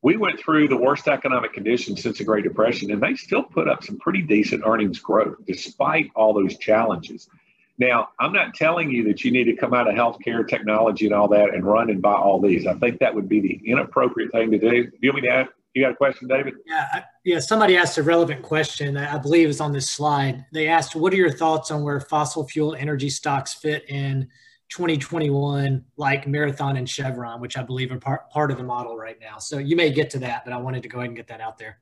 [0.00, 3.68] We went through the worst economic conditions since the Great Depression, and they still put
[3.68, 7.28] up some pretty decent earnings growth despite all those challenges.
[7.78, 11.14] Now, I'm not telling you that you need to come out of healthcare, technology, and
[11.14, 12.66] all that and run and buy all these.
[12.66, 14.84] I think that would be the inappropriate thing to do.
[14.84, 15.50] Do you want me to ask?
[15.74, 16.54] You got a question, David?
[16.66, 17.38] Yeah, yeah.
[17.38, 18.96] Somebody asked a relevant question.
[18.96, 20.44] I believe is on this slide.
[20.52, 24.28] They asked, "What are your thoughts on where fossil fuel energy stocks fit in
[24.70, 29.18] 2021, like Marathon and Chevron, which I believe are part part of the model right
[29.20, 31.28] now?" So you may get to that, but I wanted to go ahead and get
[31.28, 31.78] that out there.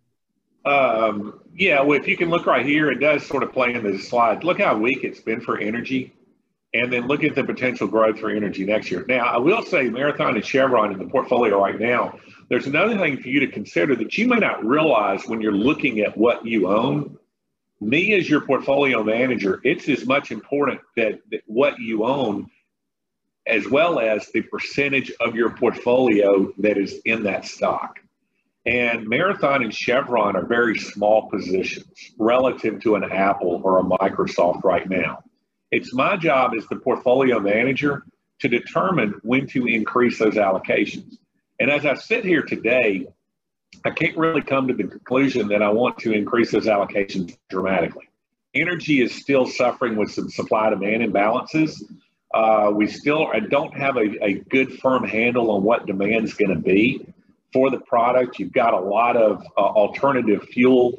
[0.66, 3.84] Um, yeah, well, if you can look right here, it does sort of play in
[3.84, 4.42] the slide.
[4.42, 6.12] Look how weak it's been for energy,
[6.74, 9.04] and then look at the potential growth for energy next year.
[9.08, 13.22] Now, I will say Marathon and Chevron in the portfolio right now, there's another thing
[13.22, 16.68] for you to consider that you may not realize when you're looking at what you
[16.68, 17.16] own.
[17.80, 22.50] me as your portfolio manager, it's as much important that, that what you own
[23.46, 28.00] as well as the percentage of your portfolio that is in that stock.
[28.66, 31.86] And Marathon and Chevron are very small positions
[32.18, 35.22] relative to an Apple or a Microsoft right now.
[35.70, 38.04] It's my job as the portfolio manager
[38.40, 41.16] to determine when to increase those allocations.
[41.60, 43.06] And as I sit here today,
[43.84, 48.08] I can't really come to the conclusion that I want to increase those allocations dramatically.
[48.52, 51.82] Energy is still suffering with some supply demand imbalances.
[52.34, 56.54] Uh, we still don't have a, a good firm handle on what demand is going
[56.54, 57.06] to be
[57.52, 58.38] for the product.
[58.38, 60.96] You've got a lot of uh, alternative fuel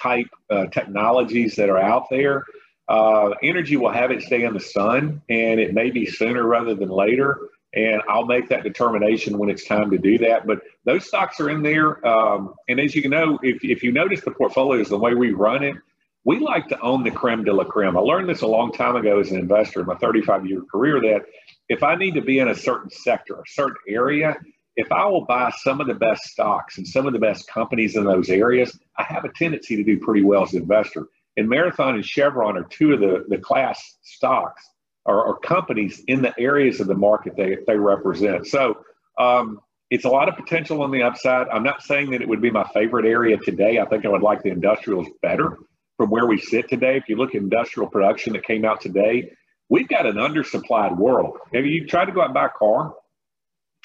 [0.00, 2.44] type uh, technologies that are out there.
[2.88, 6.74] Uh, energy will have its day in the sun, and it may be sooner rather
[6.74, 7.38] than later.
[7.72, 10.44] And I'll make that determination when it's time to do that.
[10.44, 12.04] But those stocks are in there.
[12.04, 15.62] Um, and as you know, if, if you notice the portfolios, the way we run
[15.62, 15.76] it,
[16.24, 17.96] we like to own the creme de la creme.
[17.96, 21.00] I learned this a long time ago as an investor in my 35 year career
[21.00, 21.22] that
[21.68, 24.36] if I need to be in a certain sector, a certain area,
[24.76, 27.96] if I will buy some of the best stocks and some of the best companies
[27.96, 31.06] in those areas, I have a tendency to do pretty well as an investor.
[31.36, 34.64] And Marathon and Chevron are two of the, the class stocks
[35.04, 38.46] or, or companies in the areas of the market they, they represent.
[38.46, 38.84] So
[39.18, 41.48] um, it's a lot of potential on the upside.
[41.48, 43.78] I'm not saying that it would be my favorite area today.
[43.78, 45.58] I think I would like the industrials better
[45.96, 46.96] from where we sit today.
[46.96, 49.32] If you look at industrial production that came out today,
[49.68, 51.38] we've got an undersupplied world.
[51.52, 52.94] Have you tried to go out and buy a car?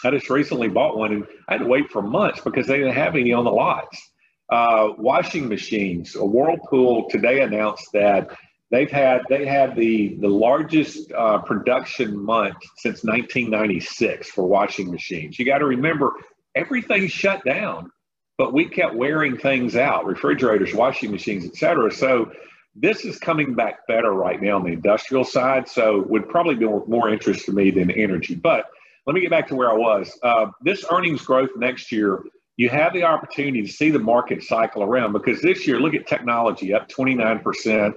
[0.05, 2.93] I just recently bought one and I had to wait for months because they didn't
[2.93, 4.11] have any on the lots.
[4.49, 6.15] Uh, washing machines.
[6.15, 8.29] A Whirlpool today announced that
[8.69, 15.39] they've had they had the the largest uh, production month since 1996 for washing machines.
[15.39, 16.13] You got to remember
[16.55, 17.91] everything shut down
[18.37, 22.31] but we kept wearing things out refrigerators washing machines etc so
[22.75, 26.65] this is coming back better right now on the industrial side so would probably be
[26.65, 28.65] more interest to me than energy but
[29.05, 32.23] let me get back to where i was uh, this earnings growth next year
[32.57, 36.07] you have the opportunity to see the market cycle around because this year look at
[36.07, 37.93] technology up 29%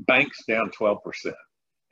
[0.00, 0.98] banks down 12%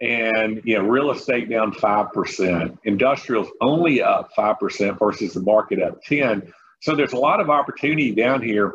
[0.00, 6.02] and you know real estate down 5% industrials only up 5% versus the market up
[6.02, 8.74] 10 so there's a lot of opportunity down here.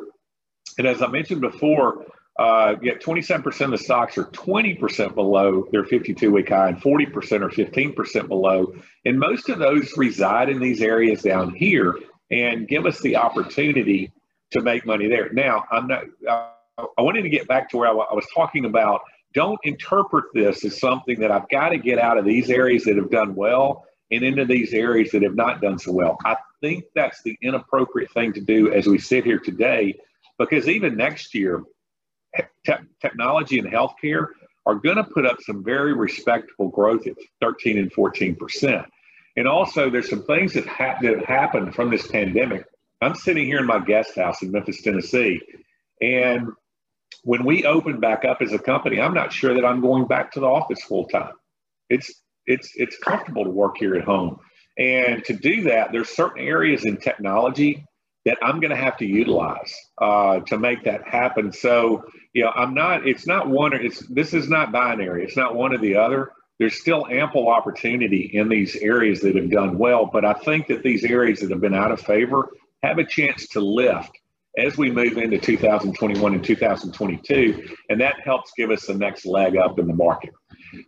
[0.77, 2.05] And as I mentioned before,
[2.37, 7.41] uh, yet 27% of the stocks are 20% below their 52 week high and 40%
[7.41, 8.73] or 15% below.
[9.05, 11.97] And most of those reside in these areas down here
[12.29, 14.11] and give us the opportunity
[14.51, 15.31] to make money there.
[15.31, 19.01] Now, I'm not, I wanted to get back to where I was talking about.
[19.33, 22.97] Don't interpret this as something that I've got to get out of these areas that
[22.97, 26.17] have done well and into these areas that have not done so well.
[26.25, 29.99] I think that's the inappropriate thing to do as we sit here today,
[30.37, 31.63] because even next year,
[32.65, 34.27] te- technology and healthcare
[34.65, 38.85] are going to put up some very respectable growth at 13 and 14 percent.
[39.37, 42.65] And also, there's some things that, ha- that have happened from this pandemic.
[43.01, 45.41] I'm sitting here in my guest house in Memphis, Tennessee,
[46.01, 46.47] and
[47.23, 50.31] when we open back up as a company, I'm not sure that I'm going back
[50.33, 51.33] to the office full time.
[51.89, 52.13] It's
[52.45, 54.39] it's it's comfortable to work here at home.
[54.77, 57.85] And to do that, there's certain areas in technology
[58.25, 61.51] that I'm going to have to utilize uh, to make that happen.
[61.51, 62.03] So,
[62.35, 63.07] you know, I'm not.
[63.07, 63.71] It's not one.
[63.73, 65.23] It's this is not binary.
[65.23, 66.33] It's not one or the other.
[66.59, 70.83] There's still ample opportunity in these areas that have done well, but I think that
[70.83, 72.49] these areas that have been out of favor
[72.83, 74.11] have a chance to lift
[74.57, 79.55] as we move into 2021 and 2022, and that helps give us the next leg
[79.55, 80.33] up in the market.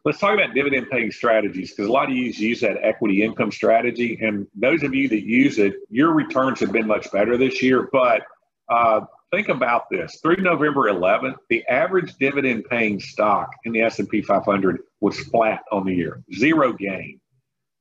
[0.04, 3.52] Let's talk about dividend paying strategies because a lot of you use that equity income
[3.52, 4.20] strategy.
[4.22, 7.88] And those of you that use it, your returns have been much better this year.
[7.92, 8.24] But
[8.70, 14.22] uh, think about this through November 11th, the average dividend paying stock in the S&P
[14.22, 17.20] 500 was flat on the year, zero gain.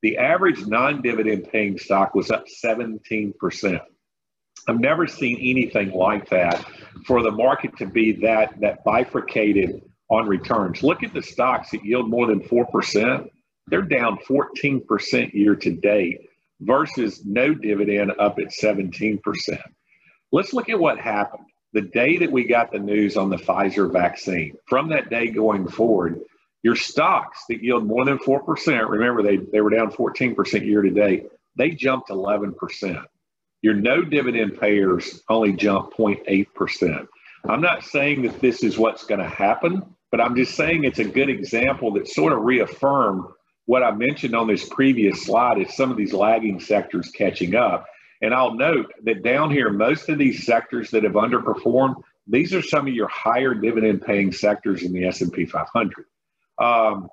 [0.02, 3.80] The average non dividend paying stock was up 17%.
[4.68, 6.64] I've never seen anything like that
[7.06, 10.83] for the market to be that that bifurcated on returns.
[10.83, 13.29] Look at the stocks that yield more than 4%.
[13.68, 16.29] They're down 14% year to date
[16.60, 19.21] versus no dividend up at 17%.
[20.37, 21.46] Let's look at what happened.
[21.72, 25.66] The day that we got the news on the Pfizer vaccine, from that day going
[25.66, 26.20] forward,
[26.62, 30.90] your stocks that yield more than 4%, remember they, they were down 14% year to
[30.90, 33.02] date, they jumped 11%.
[33.62, 37.06] Your no dividend payers only jumped 0.8%.
[37.48, 40.98] I'm not saying that this is what's going to happen, but I'm just saying it's
[40.98, 43.24] a good example that sort of reaffirmed
[43.64, 47.87] what I mentioned on this previous slide is some of these lagging sectors catching up.
[48.23, 52.62] And I'll note that down here, most of these sectors that have underperformed, these are
[52.62, 56.04] some of your higher dividend paying sectors in the S&P 500.
[56.58, 57.08] Um,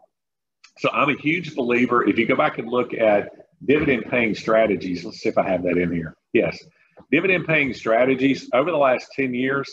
[0.80, 2.08] so I'm a huge believer.
[2.08, 3.32] If you go back and look at
[3.66, 6.16] dividend paying strategies, let's see if I have that in here.
[6.34, 6.64] Yes,
[7.12, 9.70] dividend paying strategies over the last 10 years,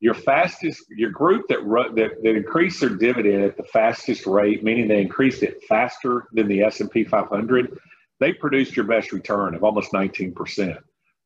[0.00, 1.60] your fastest, your group that,
[1.94, 6.48] that, that increased their dividend at the fastest rate, meaning they increased it faster than
[6.48, 7.78] the S&P 500,
[8.20, 10.78] they produced your best return of almost 19%.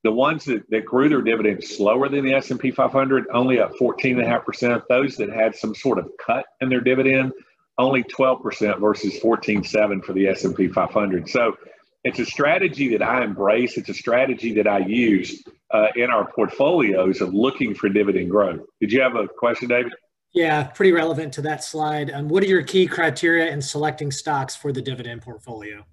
[0.05, 4.83] The ones that, that grew their dividend slower than the S&P 500, only up 14.5%.
[4.89, 7.33] Those that had some sort of cut in their dividend,
[7.79, 11.29] only 12% versus 14.7 for the S&P 500.
[11.29, 11.57] So
[12.05, 13.77] it's a strategy that I embrace.
[13.77, 18.61] It's a strategy that I use uh, in our portfolios of looking for dividend growth.
[18.81, 19.93] Did you have a question, David?
[20.33, 22.11] Yeah, pretty relevant to that slide.
[22.11, 25.85] Um, what are your key criteria in selecting stocks for the dividend portfolio?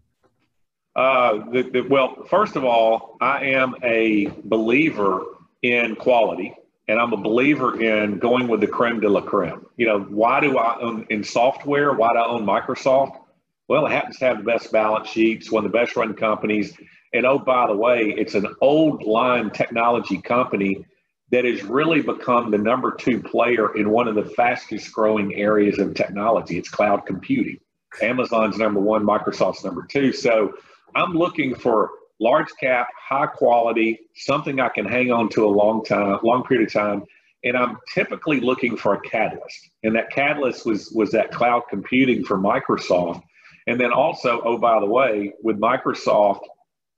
[0.96, 5.24] Uh, the, the, well, first of all, I am a believer
[5.62, 6.56] in quality,
[6.88, 9.66] and I'm a believer in going with the creme de la creme.
[9.76, 11.94] You know, why do I own in software?
[11.94, 13.20] Why do I own Microsoft?
[13.68, 16.78] Well, it happens to have the best balance sheets, one of the best run companies.
[17.14, 20.86] And oh, by the way, it's an old line technology company
[21.32, 25.80] that has really become the number two player in one of the fastest growing areas
[25.80, 26.58] of technology.
[26.58, 27.60] It's cloud computing.
[28.02, 30.12] Amazon's number one, Microsoft's number two.
[30.12, 30.54] So
[30.96, 35.84] I'm looking for large cap, high quality, something I can hang on to a long
[35.84, 37.04] time, long period of time.
[37.44, 39.70] And I'm typically looking for a catalyst.
[39.84, 43.22] And that catalyst was was that cloud computing for Microsoft.
[43.68, 46.42] And then also, oh, by the way, with Microsoft,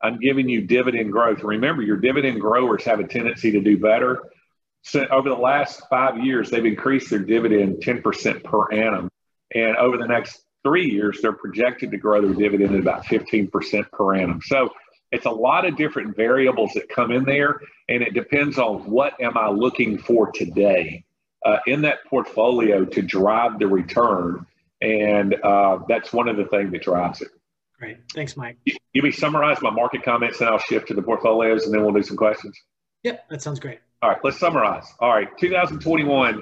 [0.01, 1.43] I'm giving you dividend growth.
[1.43, 4.23] Remember, your dividend growers have a tendency to do better.
[4.83, 9.09] So over the last five years, they've increased their dividend 10% per annum.
[9.53, 13.91] And over the next three years, they're projected to grow their dividend at about 15%
[13.91, 14.41] per annum.
[14.43, 14.69] So
[15.11, 19.19] it's a lot of different variables that come in there, and it depends on what
[19.21, 21.05] am I looking for today
[21.45, 24.45] uh, in that portfolio to drive the return.
[24.81, 27.29] And uh, that's one of the things that drives it.
[27.79, 27.97] Great.
[28.13, 28.57] Thanks, Mike.
[28.65, 31.93] You me summarize my market comments, and I'll shift to the portfolios, and then we'll
[31.93, 32.59] do some questions.
[33.03, 33.79] Yep, that sounds great.
[34.01, 34.85] All right, let's summarize.
[34.99, 36.41] All right, 2021,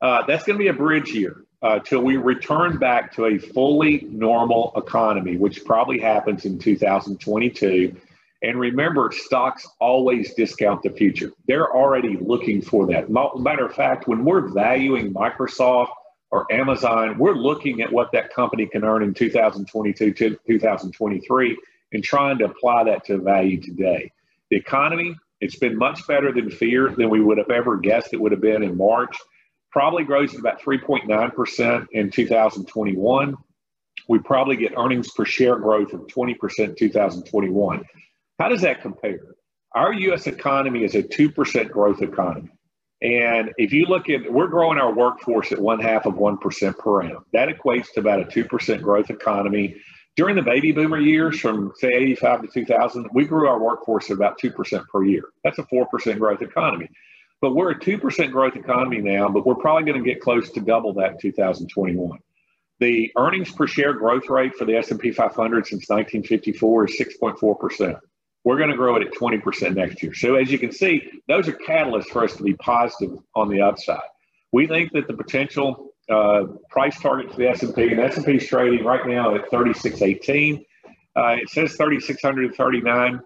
[0.00, 3.38] uh, that's going to be a bridge year uh, till we return back to a
[3.38, 7.96] fully normal economy, which probably happens in 2022.
[8.42, 11.32] And remember, stocks always discount the future.
[11.48, 13.10] They're already looking for that.
[13.10, 15.88] Matter of fact, when we're valuing Microsoft
[16.30, 21.58] or Amazon, we're looking at what that company can earn in 2022 to 2023
[21.92, 24.12] and trying to apply that to value today.
[24.50, 28.20] The economy, it's been much better than feared than we would have ever guessed it
[28.20, 29.16] would have been in March
[29.76, 33.36] probably grows at about 3.9% in 2021.
[34.08, 37.84] We probably get earnings per share growth of 20% in 2021.
[38.38, 39.20] How does that compare?
[39.74, 40.28] Our U.S.
[40.28, 42.48] economy is a 2% growth economy.
[43.02, 47.02] And if you look at, we're growing our workforce at one half of 1% per
[47.02, 47.26] annum.
[47.34, 49.76] That equates to about a 2% growth economy.
[50.16, 54.16] During the baby boomer years from say 85 to 2000, we grew our workforce at
[54.16, 55.24] about 2% per year.
[55.44, 56.88] That's a 4% growth economy.
[57.40, 60.60] But we're a 2% growth economy now, but we're probably going to get close to
[60.60, 62.18] double that in 2021.
[62.78, 67.98] The earnings per share growth rate for the S&P 500 since 1954 is 6.4%.
[68.44, 70.14] We're going to grow it at 20% next year.
[70.14, 73.60] So as you can see, those are catalysts for us to be positive on the
[73.60, 73.98] upside.
[74.52, 78.84] We think that the potential uh, price target for the S&P, and S&P is trading
[78.84, 80.64] right now at 3618.
[81.16, 83.20] Uh, it says 3639.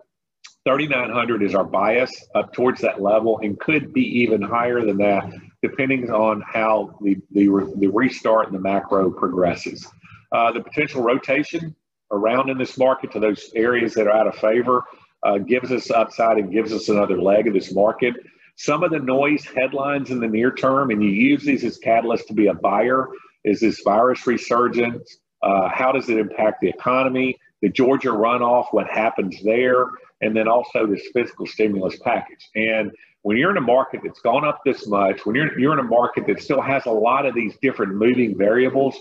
[0.67, 5.33] 3,900 is our bias up towards that level and could be even higher than that,
[5.63, 7.47] depending on how the, the,
[7.79, 9.87] the restart and the macro progresses.
[10.33, 11.75] Uh, the potential rotation
[12.13, 14.85] around in this market to those areas that are out of favor
[15.23, 18.15] uh, gives us upside and gives us another leg of this market.
[18.57, 22.27] Some of the noise headlines in the near term, and you use these as catalysts
[22.27, 23.09] to be a buyer,
[23.45, 25.19] is this virus resurgence?
[25.43, 27.39] Uh, how does it impact the economy?
[27.63, 29.87] The Georgia runoff, what happens there?
[30.21, 32.49] And then also this fiscal stimulus package.
[32.55, 32.91] And
[33.23, 35.89] when you're in a market that's gone up this much, when you're you're in a
[35.89, 38.97] market that still has a lot of these different moving variables,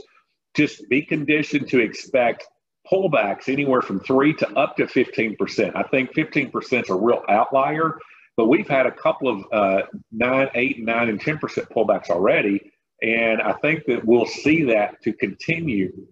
[0.56, 2.48] just be conditioned to expect
[2.92, 5.76] pullbacks anywhere from three to up to 15%.
[5.76, 8.00] I think 15% is a real outlier,
[8.36, 11.40] but we've had a couple of uh, nine, eight, nine, and 10%
[11.72, 12.72] pullbacks already.
[13.02, 16.08] And I think that we'll see that to continue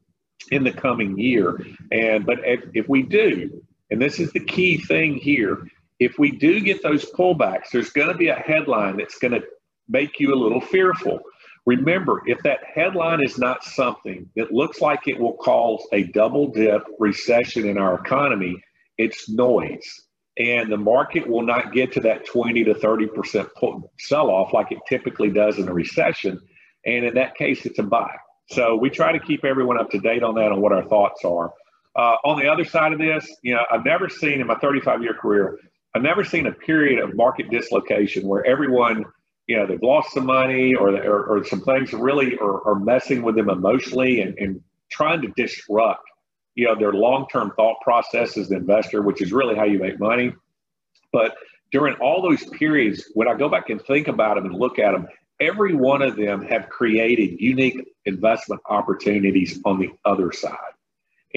[0.52, 1.60] in the coming year.
[1.92, 5.68] And but if, if we do, and this is the key thing here.
[6.00, 9.44] If we do get those pullbacks, there's going to be a headline that's going to
[9.90, 11.22] make you a little fearful.
[11.66, 16.48] Remember, if that headline is not something that looks like it will cause a double
[16.50, 18.56] dip recession in our economy,
[18.98, 19.90] it's noise.
[20.40, 23.50] and the market will not get to that 20 to 30%
[24.00, 26.40] sell off like it typically does in a recession.
[26.86, 28.12] And in that case, it's a buy.
[28.50, 31.26] So we try to keep everyone up to date on that and what our thoughts
[31.26, 31.54] are.
[31.98, 35.02] Uh, on the other side of this, you know, I've never seen in my 35
[35.02, 35.60] year career,
[35.96, 39.04] I've never seen a period of market dislocation where everyone,
[39.48, 43.24] you know, they've lost some money or, or, or some things really are, are messing
[43.24, 46.04] with them emotionally and, and trying to disrupt
[46.58, 50.00] you know, their long-term thought process as an investor, which is really how you make
[50.00, 50.34] money.
[51.14, 51.36] But
[51.72, 54.92] during all those periods, when I go back and think about them and look at
[54.92, 55.08] them,
[55.40, 60.58] every one of them have created unique investment opportunities on the other side.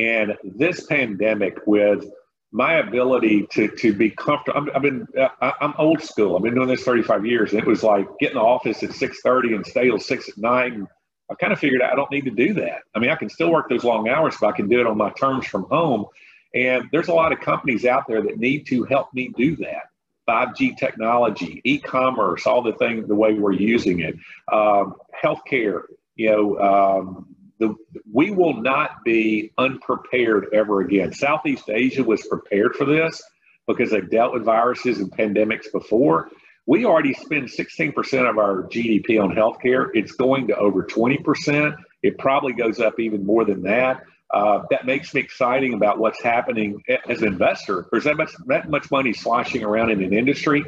[0.00, 2.04] And this pandemic, with
[2.52, 5.06] my ability to to be comfortable, I've been
[5.40, 6.36] I'm old school.
[6.36, 8.90] I've been doing this 35 years, and it was like get in the office at
[8.90, 10.86] 6:30 and stay till six at night and
[11.30, 12.82] I kind of figured out I don't need to do that.
[12.94, 14.98] I mean, I can still work those long hours, but I can do it on
[14.98, 16.06] my terms from home.
[16.54, 19.84] And there's a lot of companies out there that need to help me do that.
[20.28, 24.16] 5G technology, e-commerce, all the thing, the way we're using it,
[24.52, 25.82] um, healthcare.
[26.16, 27.74] You know, um, the,
[28.10, 31.12] we will not be unprepared ever again.
[31.12, 33.22] Southeast Asia was prepared for this
[33.68, 36.30] because they've dealt with viruses and pandemics before.
[36.66, 39.90] We already spend 16% of our GDP on healthcare.
[39.94, 41.76] It's going to over 20%.
[42.02, 44.02] It probably goes up even more than that.
[44.32, 47.86] Uh, that makes me exciting about what's happening as an investor.
[47.90, 50.64] There's that much, that much money sloshing around in an industry.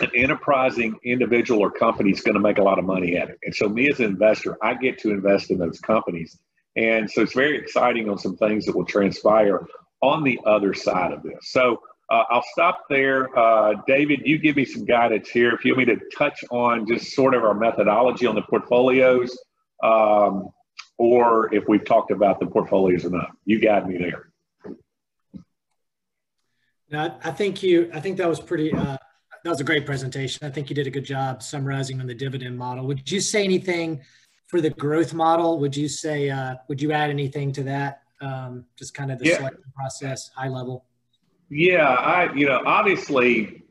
[0.00, 3.38] An enterprising individual or company is going to make a lot of money at it.
[3.42, 6.38] And so, me as an investor, I get to invest in those companies.
[6.76, 9.66] And so, it's very exciting on some things that will transpire
[10.00, 11.50] on the other side of this.
[11.50, 11.80] So,
[12.10, 13.36] uh, I'll stop there.
[13.38, 15.52] Uh, David, you give me some guidance here.
[15.52, 19.36] If you want me to touch on just sort of our methodology on the portfolios,
[19.82, 20.50] um,
[20.98, 24.30] or if we've talked about the portfolios enough, you guide me there.
[26.90, 27.90] No, I think you.
[27.92, 28.72] I think that was pretty.
[28.72, 28.98] Uh,
[29.44, 30.46] that was a great presentation.
[30.46, 32.86] I think you did a good job summarizing on the dividend model.
[32.86, 34.00] Would you say anything
[34.46, 35.58] for the growth model?
[35.60, 36.30] Would you say?
[36.30, 38.02] Uh, would you add anything to that?
[38.22, 39.36] Um, just kind of the yeah.
[39.36, 40.86] selection process, high level.
[41.50, 43.62] Yeah, I you know obviously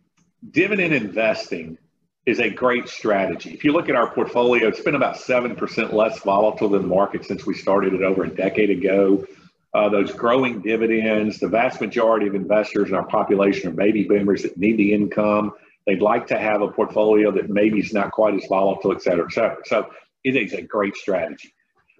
[0.51, 1.79] dividend investing
[2.27, 3.51] is a great strategy.
[3.51, 6.87] If you look at our portfolio, it's been about seven percent less volatile than the
[6.87, 9.25] market since we started it over a decade ago.
[9.73, 14.43] Uh, those growing dividends, the vast majority of investors in our population are baby boomers
[14.43, 15.51] that need the income.
[15.87, 19.25] They'd like to have a portfolio that maybe is not quite as volatile, et cetera,
[19.25, 19.57] et cetera.
[19.65, 19.89] So
[20.23, 21.53] it is a great strategy.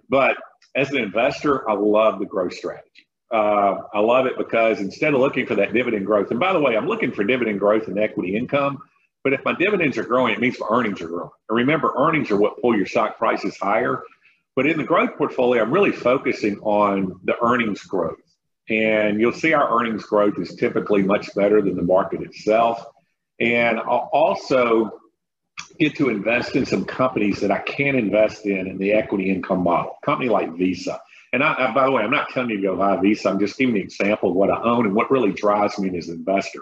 [0.08, 0.36] But
[0.76, 3.06] as an investor, I love the growth strategy.
[3.32, 6.60] Uh, I love it because instead of looking for that dividend growth, and by the
[6.60, 8.78] way, I'm looking for dividend growth and equity income.
[9.24, 11.30] But if my dividends are growing, it means my earnings are growing.
[11.48, 14.02] And remember, earnings are what pull your stock prices higher.
[14.56, 18.20] But in the growth portfolio, I'm really focusing on the earnings growth.
[18.68, 22.84] And you'll see our earnings growth is typically much better than the market itself.
[23.40, 25.00] And I'll also
[25.78, 29.62] get to invest in some companies that I can invest in in the equity income
[29.62, 29.96] model.
[30.04, 31.00] Company like Visa.
[31.32, 33.28] And I, I, by the way, I'm not telling you to go buy Visa.
[33.28, 36.08] I'm just giving an example of what I own and what really drives me as
[36.08, 36.60] an investor.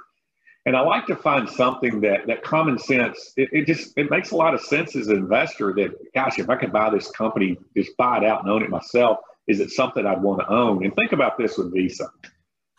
[0.65, 3.33] And I like to find something that that common sense.
[3.37, 5.73] It, it, just it makes a lot of sense as an investor.
[5.75, 8.71] That gosh, if I could buy this company, just buy it out and own it
[8.71, 10.85] myself, is it something I'd want to own?
[10.85, 12.09] And think about this with Visa.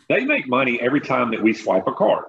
[0.10, 2.26] They make money every time that we swipe a card.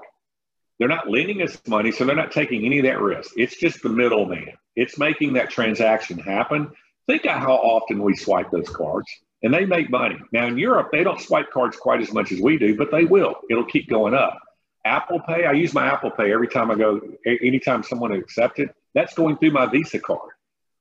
[0.78, 3.32] They're not lending us money, so they're not taking any of that risk.
[3.36, 4.52] It's just the middleman.
[4.74, 6.70] It's making that transaction happen.
[7.06, 9.06] Think of how often we swipe those cards
[9.42, 10.16] and they make money.
[10.32, 13.04] Now in Europe, they don't swipe cards quite as much as we do, but they
[13.04, 13.36] will.
[13.50, 14.40] It'll keep going up.
[14.84, 18.74] Apple Pay, I use my Apple Pay every time I go, anytime someone accepts it,
[18.94, 20.30] that's going through my Visa card.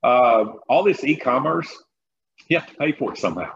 [0.02, 1.74] Uh, all this e-commerce,
[2.48, 3.52] you have to pay for it somehow.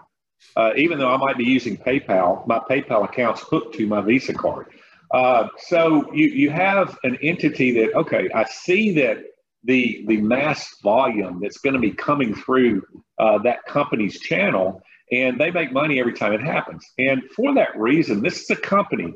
[0.56, 4.32] Uh, even though I might be using PayPal, my PayPal account's hooked to my Visa
[4.32, 4.66] card.
[5.10, 9.18] Uh, so you, you have an entity that, okay, I see that
[9.64, 12.82] the, the mass volume that's going to be coming through
[13.18, 14.80] uh, that company's channel
[15.10, 16.86] and they make money every time it happens.
[16.98, 19.14] And for that reason, this is a company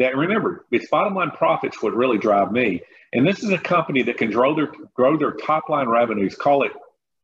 [0.00, 2.82] that remember its bottom line profits would really drive me.
[3.12, 6.64] And this is a company that can grow their grow their top line revenues, call
[6.64, 6.72] it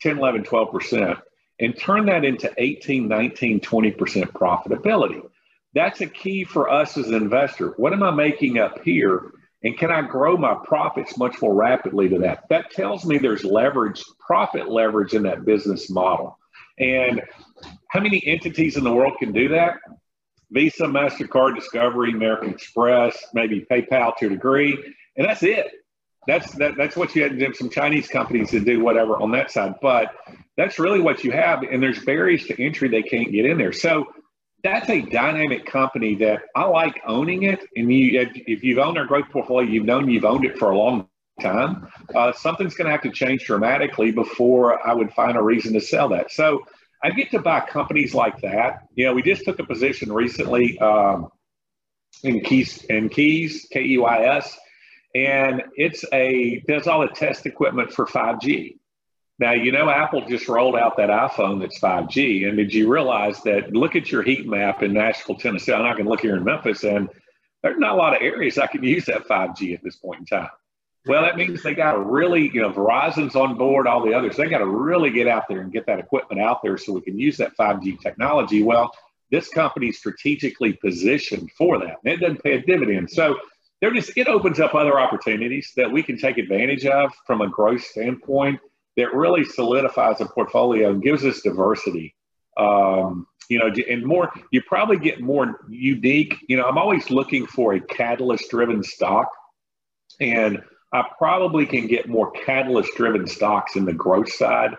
[0.03, 1.21] 10, 11, 12%,
[1.59, 3.97] and turn that into 18, 19, 20%
[4.33, 5.23] profitability.
[5.75, 7.71] That's a key for us as an investor.
[7.77, 9.33] What am I making up here?
[9.63, 12.45] And can I grow my profits much more rapidly to that?
[12.51, 16.39] That tells me there's leverage, profit leverage in that business model.
[16.79, 17.23] And
[17.89, 19.79] how many entities in the world can do that?
[20.51, 24.73] Visa, MasterCard, Discovery, American Express, maybe PayPal to a degree.
[25.17, 25.71] And that's it.
[26.27, 27.55] That's that, that's what you had to do.
[27.55, 29.75] Some Chinese companies to do whatever on that side.
[29.81, 30.13] But
[30.57, 31.63] that's really what you have.
[31.63, 33.73] And there's barriers to entry they can't get in there.
[33.73, 34.07] So
[34.65, 37.61] that's a dynamic company that I like owning it.
[37.77, 40.77] And you, if you've owned our growth portfolio, you've known you've owned it for a
[40.77, 41.09] long
[41.41, 41.87] time.
[42.15, 45.81] Uh, something's going to have to change dramatically before I would find a reason to
[45.81, 46.33] sell that.
[46.33, 46.67] So
[47.03, 48.87] I get to buy companies like that.
[48.95, 51.29] You know, we just took a position recently um,
[52.23, 54.59] in Keys, in Keys, K E Y S,
[55.15, 58.79] and it's a does all the test equipment for 5G.
[59.39, 62.49] Now, you know, Apple just rolled out that iPhone that's 5G.
[62.49, 63.73] And did you realize that?
[63.73, 65.75] Look at your heat map in Nashville, Tennessee.
[65.75, 67.11] I'm not going to look here in Memphis, and
[67.63, 70.27] there's not a lot of areas I can use that 5G at this point in
[70.27, 70.49] time.
[71.07, 74.37] Well, that means they got to really, you know, Verizon's on board, all the others.
[74.37, 77.01] They got to really get out there and get that equipment out there so we
[77.01, 78.63] can use that 5G technology.
[78.63, 78.93] Well,
[79.31, 83.11] this company's strategically positioned for that, and it doesn't pay a dividend.
[83.11, 83.37] So
[83.81, 87.49] there just it opens up other opportunities that we can take advantage of from a
[87.49, 88.61] growth standpoint
[88.97, 92.15] that really solidifies a portfolio and gives us diversity.
[92.57, 96.35] Um, you know, and more, you probably get more unique.
[96.49, 99.29] You know, I'm always looking for a catalyst driven stock.
[100.21, 100.63] And
[100.97, 104.71] I probably can get more catalyst driven stocks in the growth side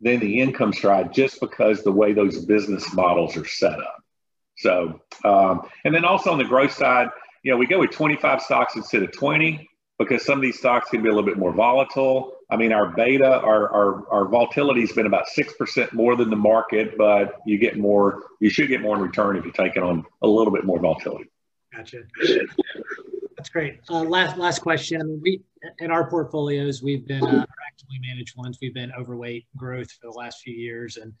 [0.00, 4.04] than the income side just because the way those business models are set up.
[4.58, 7.08] So, um, and then also on the growth side,
[7.42, 9.68] you know, we go with 25 stocks instead of 20
[9.98, 12.34] because some of these stocks can be a little bit more volatile.
[12.50, 16.36] I mean, our beta, our, our, our volatility has been about 6% more than the
[16.36, 19.82] market, but you get more, you should get more in return if you take it
[19.82, 21.30] on a little bit more volatility.
[21.74, 22.02] Gotcha.
[23.44, 23.80] That's great.
[23.90, 25.02] Uh, last last question.
[25.02, 25.42] I mean, we
[25.80, 28.56] in our portfolios, we've been uh, actively managed ones.
[28.62, 31.12] We've been overweight growth for the last few years, and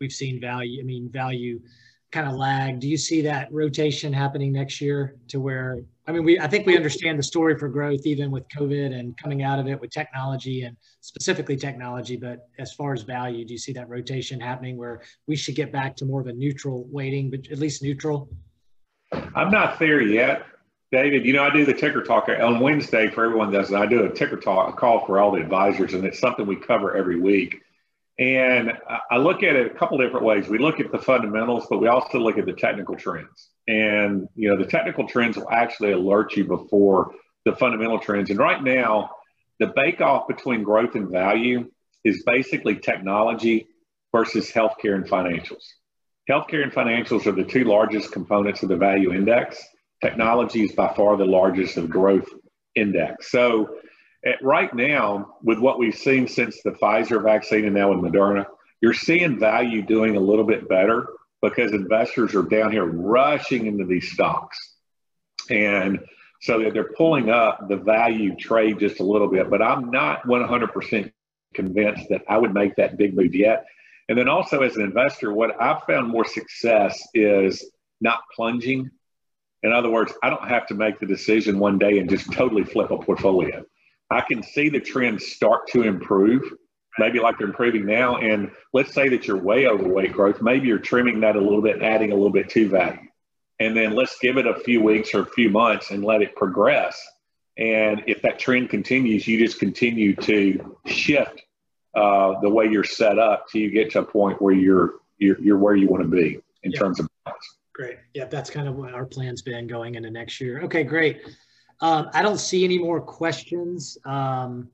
[0.00, 0.80] we've seen value.
[0.80, 1.60] I mean, value
[2.10, 2.80] kind of lag.
[2.80, 5.84] Do you see that rotation happening next year to where?
[6.08, 9.16] I mean, we I think we understand the story for growth, even with COVID and
[9.16, 12.16] coming out of it with technology and specifically technology.
[12.16, 15.70] But as far as value, do you see that rotation happening where we should get
[15.70, 18.28] back to more of a neutral weighting, but at least neutral?
[19.36, 20.46] I'm not there yet.
[20.92, 23.76] David, you know, I do the ticker talk on Wednesday for everyone does it.
[23.76, 26.56] I do a ticker talk, a call for all the advisors, and it's something we
[26.56, 27.62] cover every week.
[28.18, 28.74] And
[29.10, 30.48] I look at it a couple different ways.
[30.48, 33.48] We look at the fundamentals, but we also look at the technical trends.
[33.66, 37.14] And, you know, the technical trends will actually alert you before
[37.46, 38.28] the fundamental trends.
[38.28, 39.12] And right now,
[39.60, 41.70] the bake off between growth and value
[42.04, 43.66] is basically technology
[44.14, 45.64] versus healthcare and financials.
[46.28, 49.58] Healthcare and financials are the two largest components of the value index
[50.02, 52.28] technology is by far the largest of growth
[52.74, 53.30] index.
[53.30, 53.76] So
[54.24, 58.46] at, right now, with what we've seen since the Pfizer vaccine and now with Moderna,
[58.80, 61.06] you're seeing value doing a little bit better
[61.40, 64.58] because investors are down here rushing into these stocks.
[65.50, 66.00] And
[66.40, 71.12] so they're pulling up the value trade just a little bit, but I'm not 100%
[71.54, 73.66] convinced that I would make that big move yet.
[74.08, 77.64] And then also as an investor, what I've found more success is
[78.00, 78.90] not plunging
[79.62, 82.64] in other words, I don't have to make the decision one day and just totally
[82.64, 83.64] flip a portfolio.
[84.10, 86.42] I can see the trends start to improve,
[86.98, 88.18] maybe like they're improving now.
[88.18, 90.42] And let's say that you're way overweight growth.
[90.42, 93.08] Maybe you're trimming that a little bit, adding a little bit to value.
[93.60, 96.34] And then let's give it a few weeks or a few months and let it
[96.34, 97.00] progress.
[97.56, 101.42] And if that trend continues, you just continue to shift
[101.94, 105.40] uh, the way you're set up till you get to a point where you're you're,
[105.40, 107.56] you're where you want to be in terms of balance.
[107.74, 107.98] Great.
[108.14, 110.60] Yeah, that's kind of what our plan's been going into next year.
[110.62, 111.22] Okay, great.
[111.80, 113.98] Um, I don't see any more questions.
[114.04, 114.68] Um,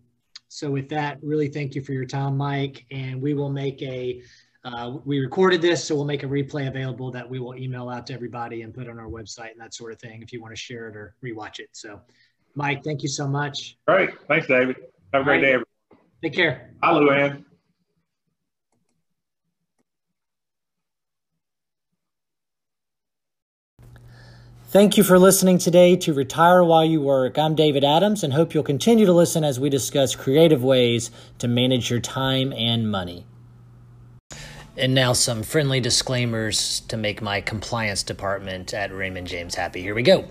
[0.48, 2.84] so with that, really thank you for your time, Mike.
[2.90, 4.22] And we will make a,
[4.64, 8.06] uh, we recorded this, so we'll make a replay available that we will email out
[8.08, 10.54] to everybody and put on our website and that sort of thing if you want
[10.54, 11.68] to share it or rewatch it.
[11.72, 12.00] So
[12.54, 13.76] Mike, thank you so much.
[13.86, 14.10] Great.
[14.26, 14.76] Thanks, David.
[15.12, 15.40] Have a great right.
[15.40, 15.64] day, everyone.
[16.22, 16.74] Take care.
[16.82, 17.44] Hi, Luann.
[24.70, 27.38] Thank you for listening today to Retire While You Work.
[27.38, 31.48] I'm David Adams and hope you'll continue to listen as we discuss creative ways to
[31.48, 33.24] manage your time and money.
[34.76, 39.80] And now, some friendly disclaimers to make my compliance department at Raymond James happy.
[39.80, 40.28] Here we go.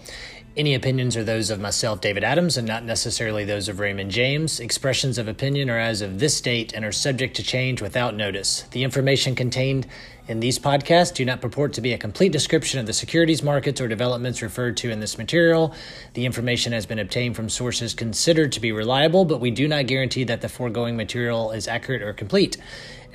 [0.55, 4.59] Any opinions are those of myself, David Adams, and not necessarily those of Raymond James.
[4.59, 8.63] Expressions of opinion are as of this date and are subject to change without notice.
[8.71, 9.87] The information contained
[10.27, 13.79] in these podcasts do not purport to be a complete description of the securities markets
[13.79, 15.73] or developments referred to in this material.
[16.13, 19.87] The information has been obtained from sources considered to be reliable, but we do not
[19.87, 22.57] guarantee that the foregoing material is accurate or complete.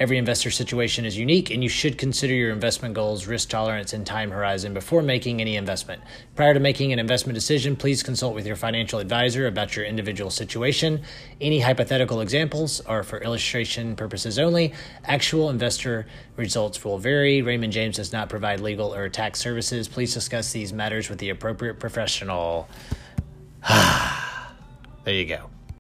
[0.03, 4.05] Every investor situation is unique, and you should consider your investment goals, risk tolerance, and
[4.05, 6.03] time horizon before making any investment.
[6.35, 10.29] Prior to making an investment decision, please consult with your financial advisor about your individual
[10.29, 11.03] situation.
[11.41, 14.75] Any hypothetical examples are for illustration purposes only.
[15.05, 17.41] Actual investor results will vary.
[17.41, 19.87] Raymond James does not provide legal or tax services.
[19.87, 22.69] Please discuss these matters with the appropriate professional.
[23.69, 25.49] there you go.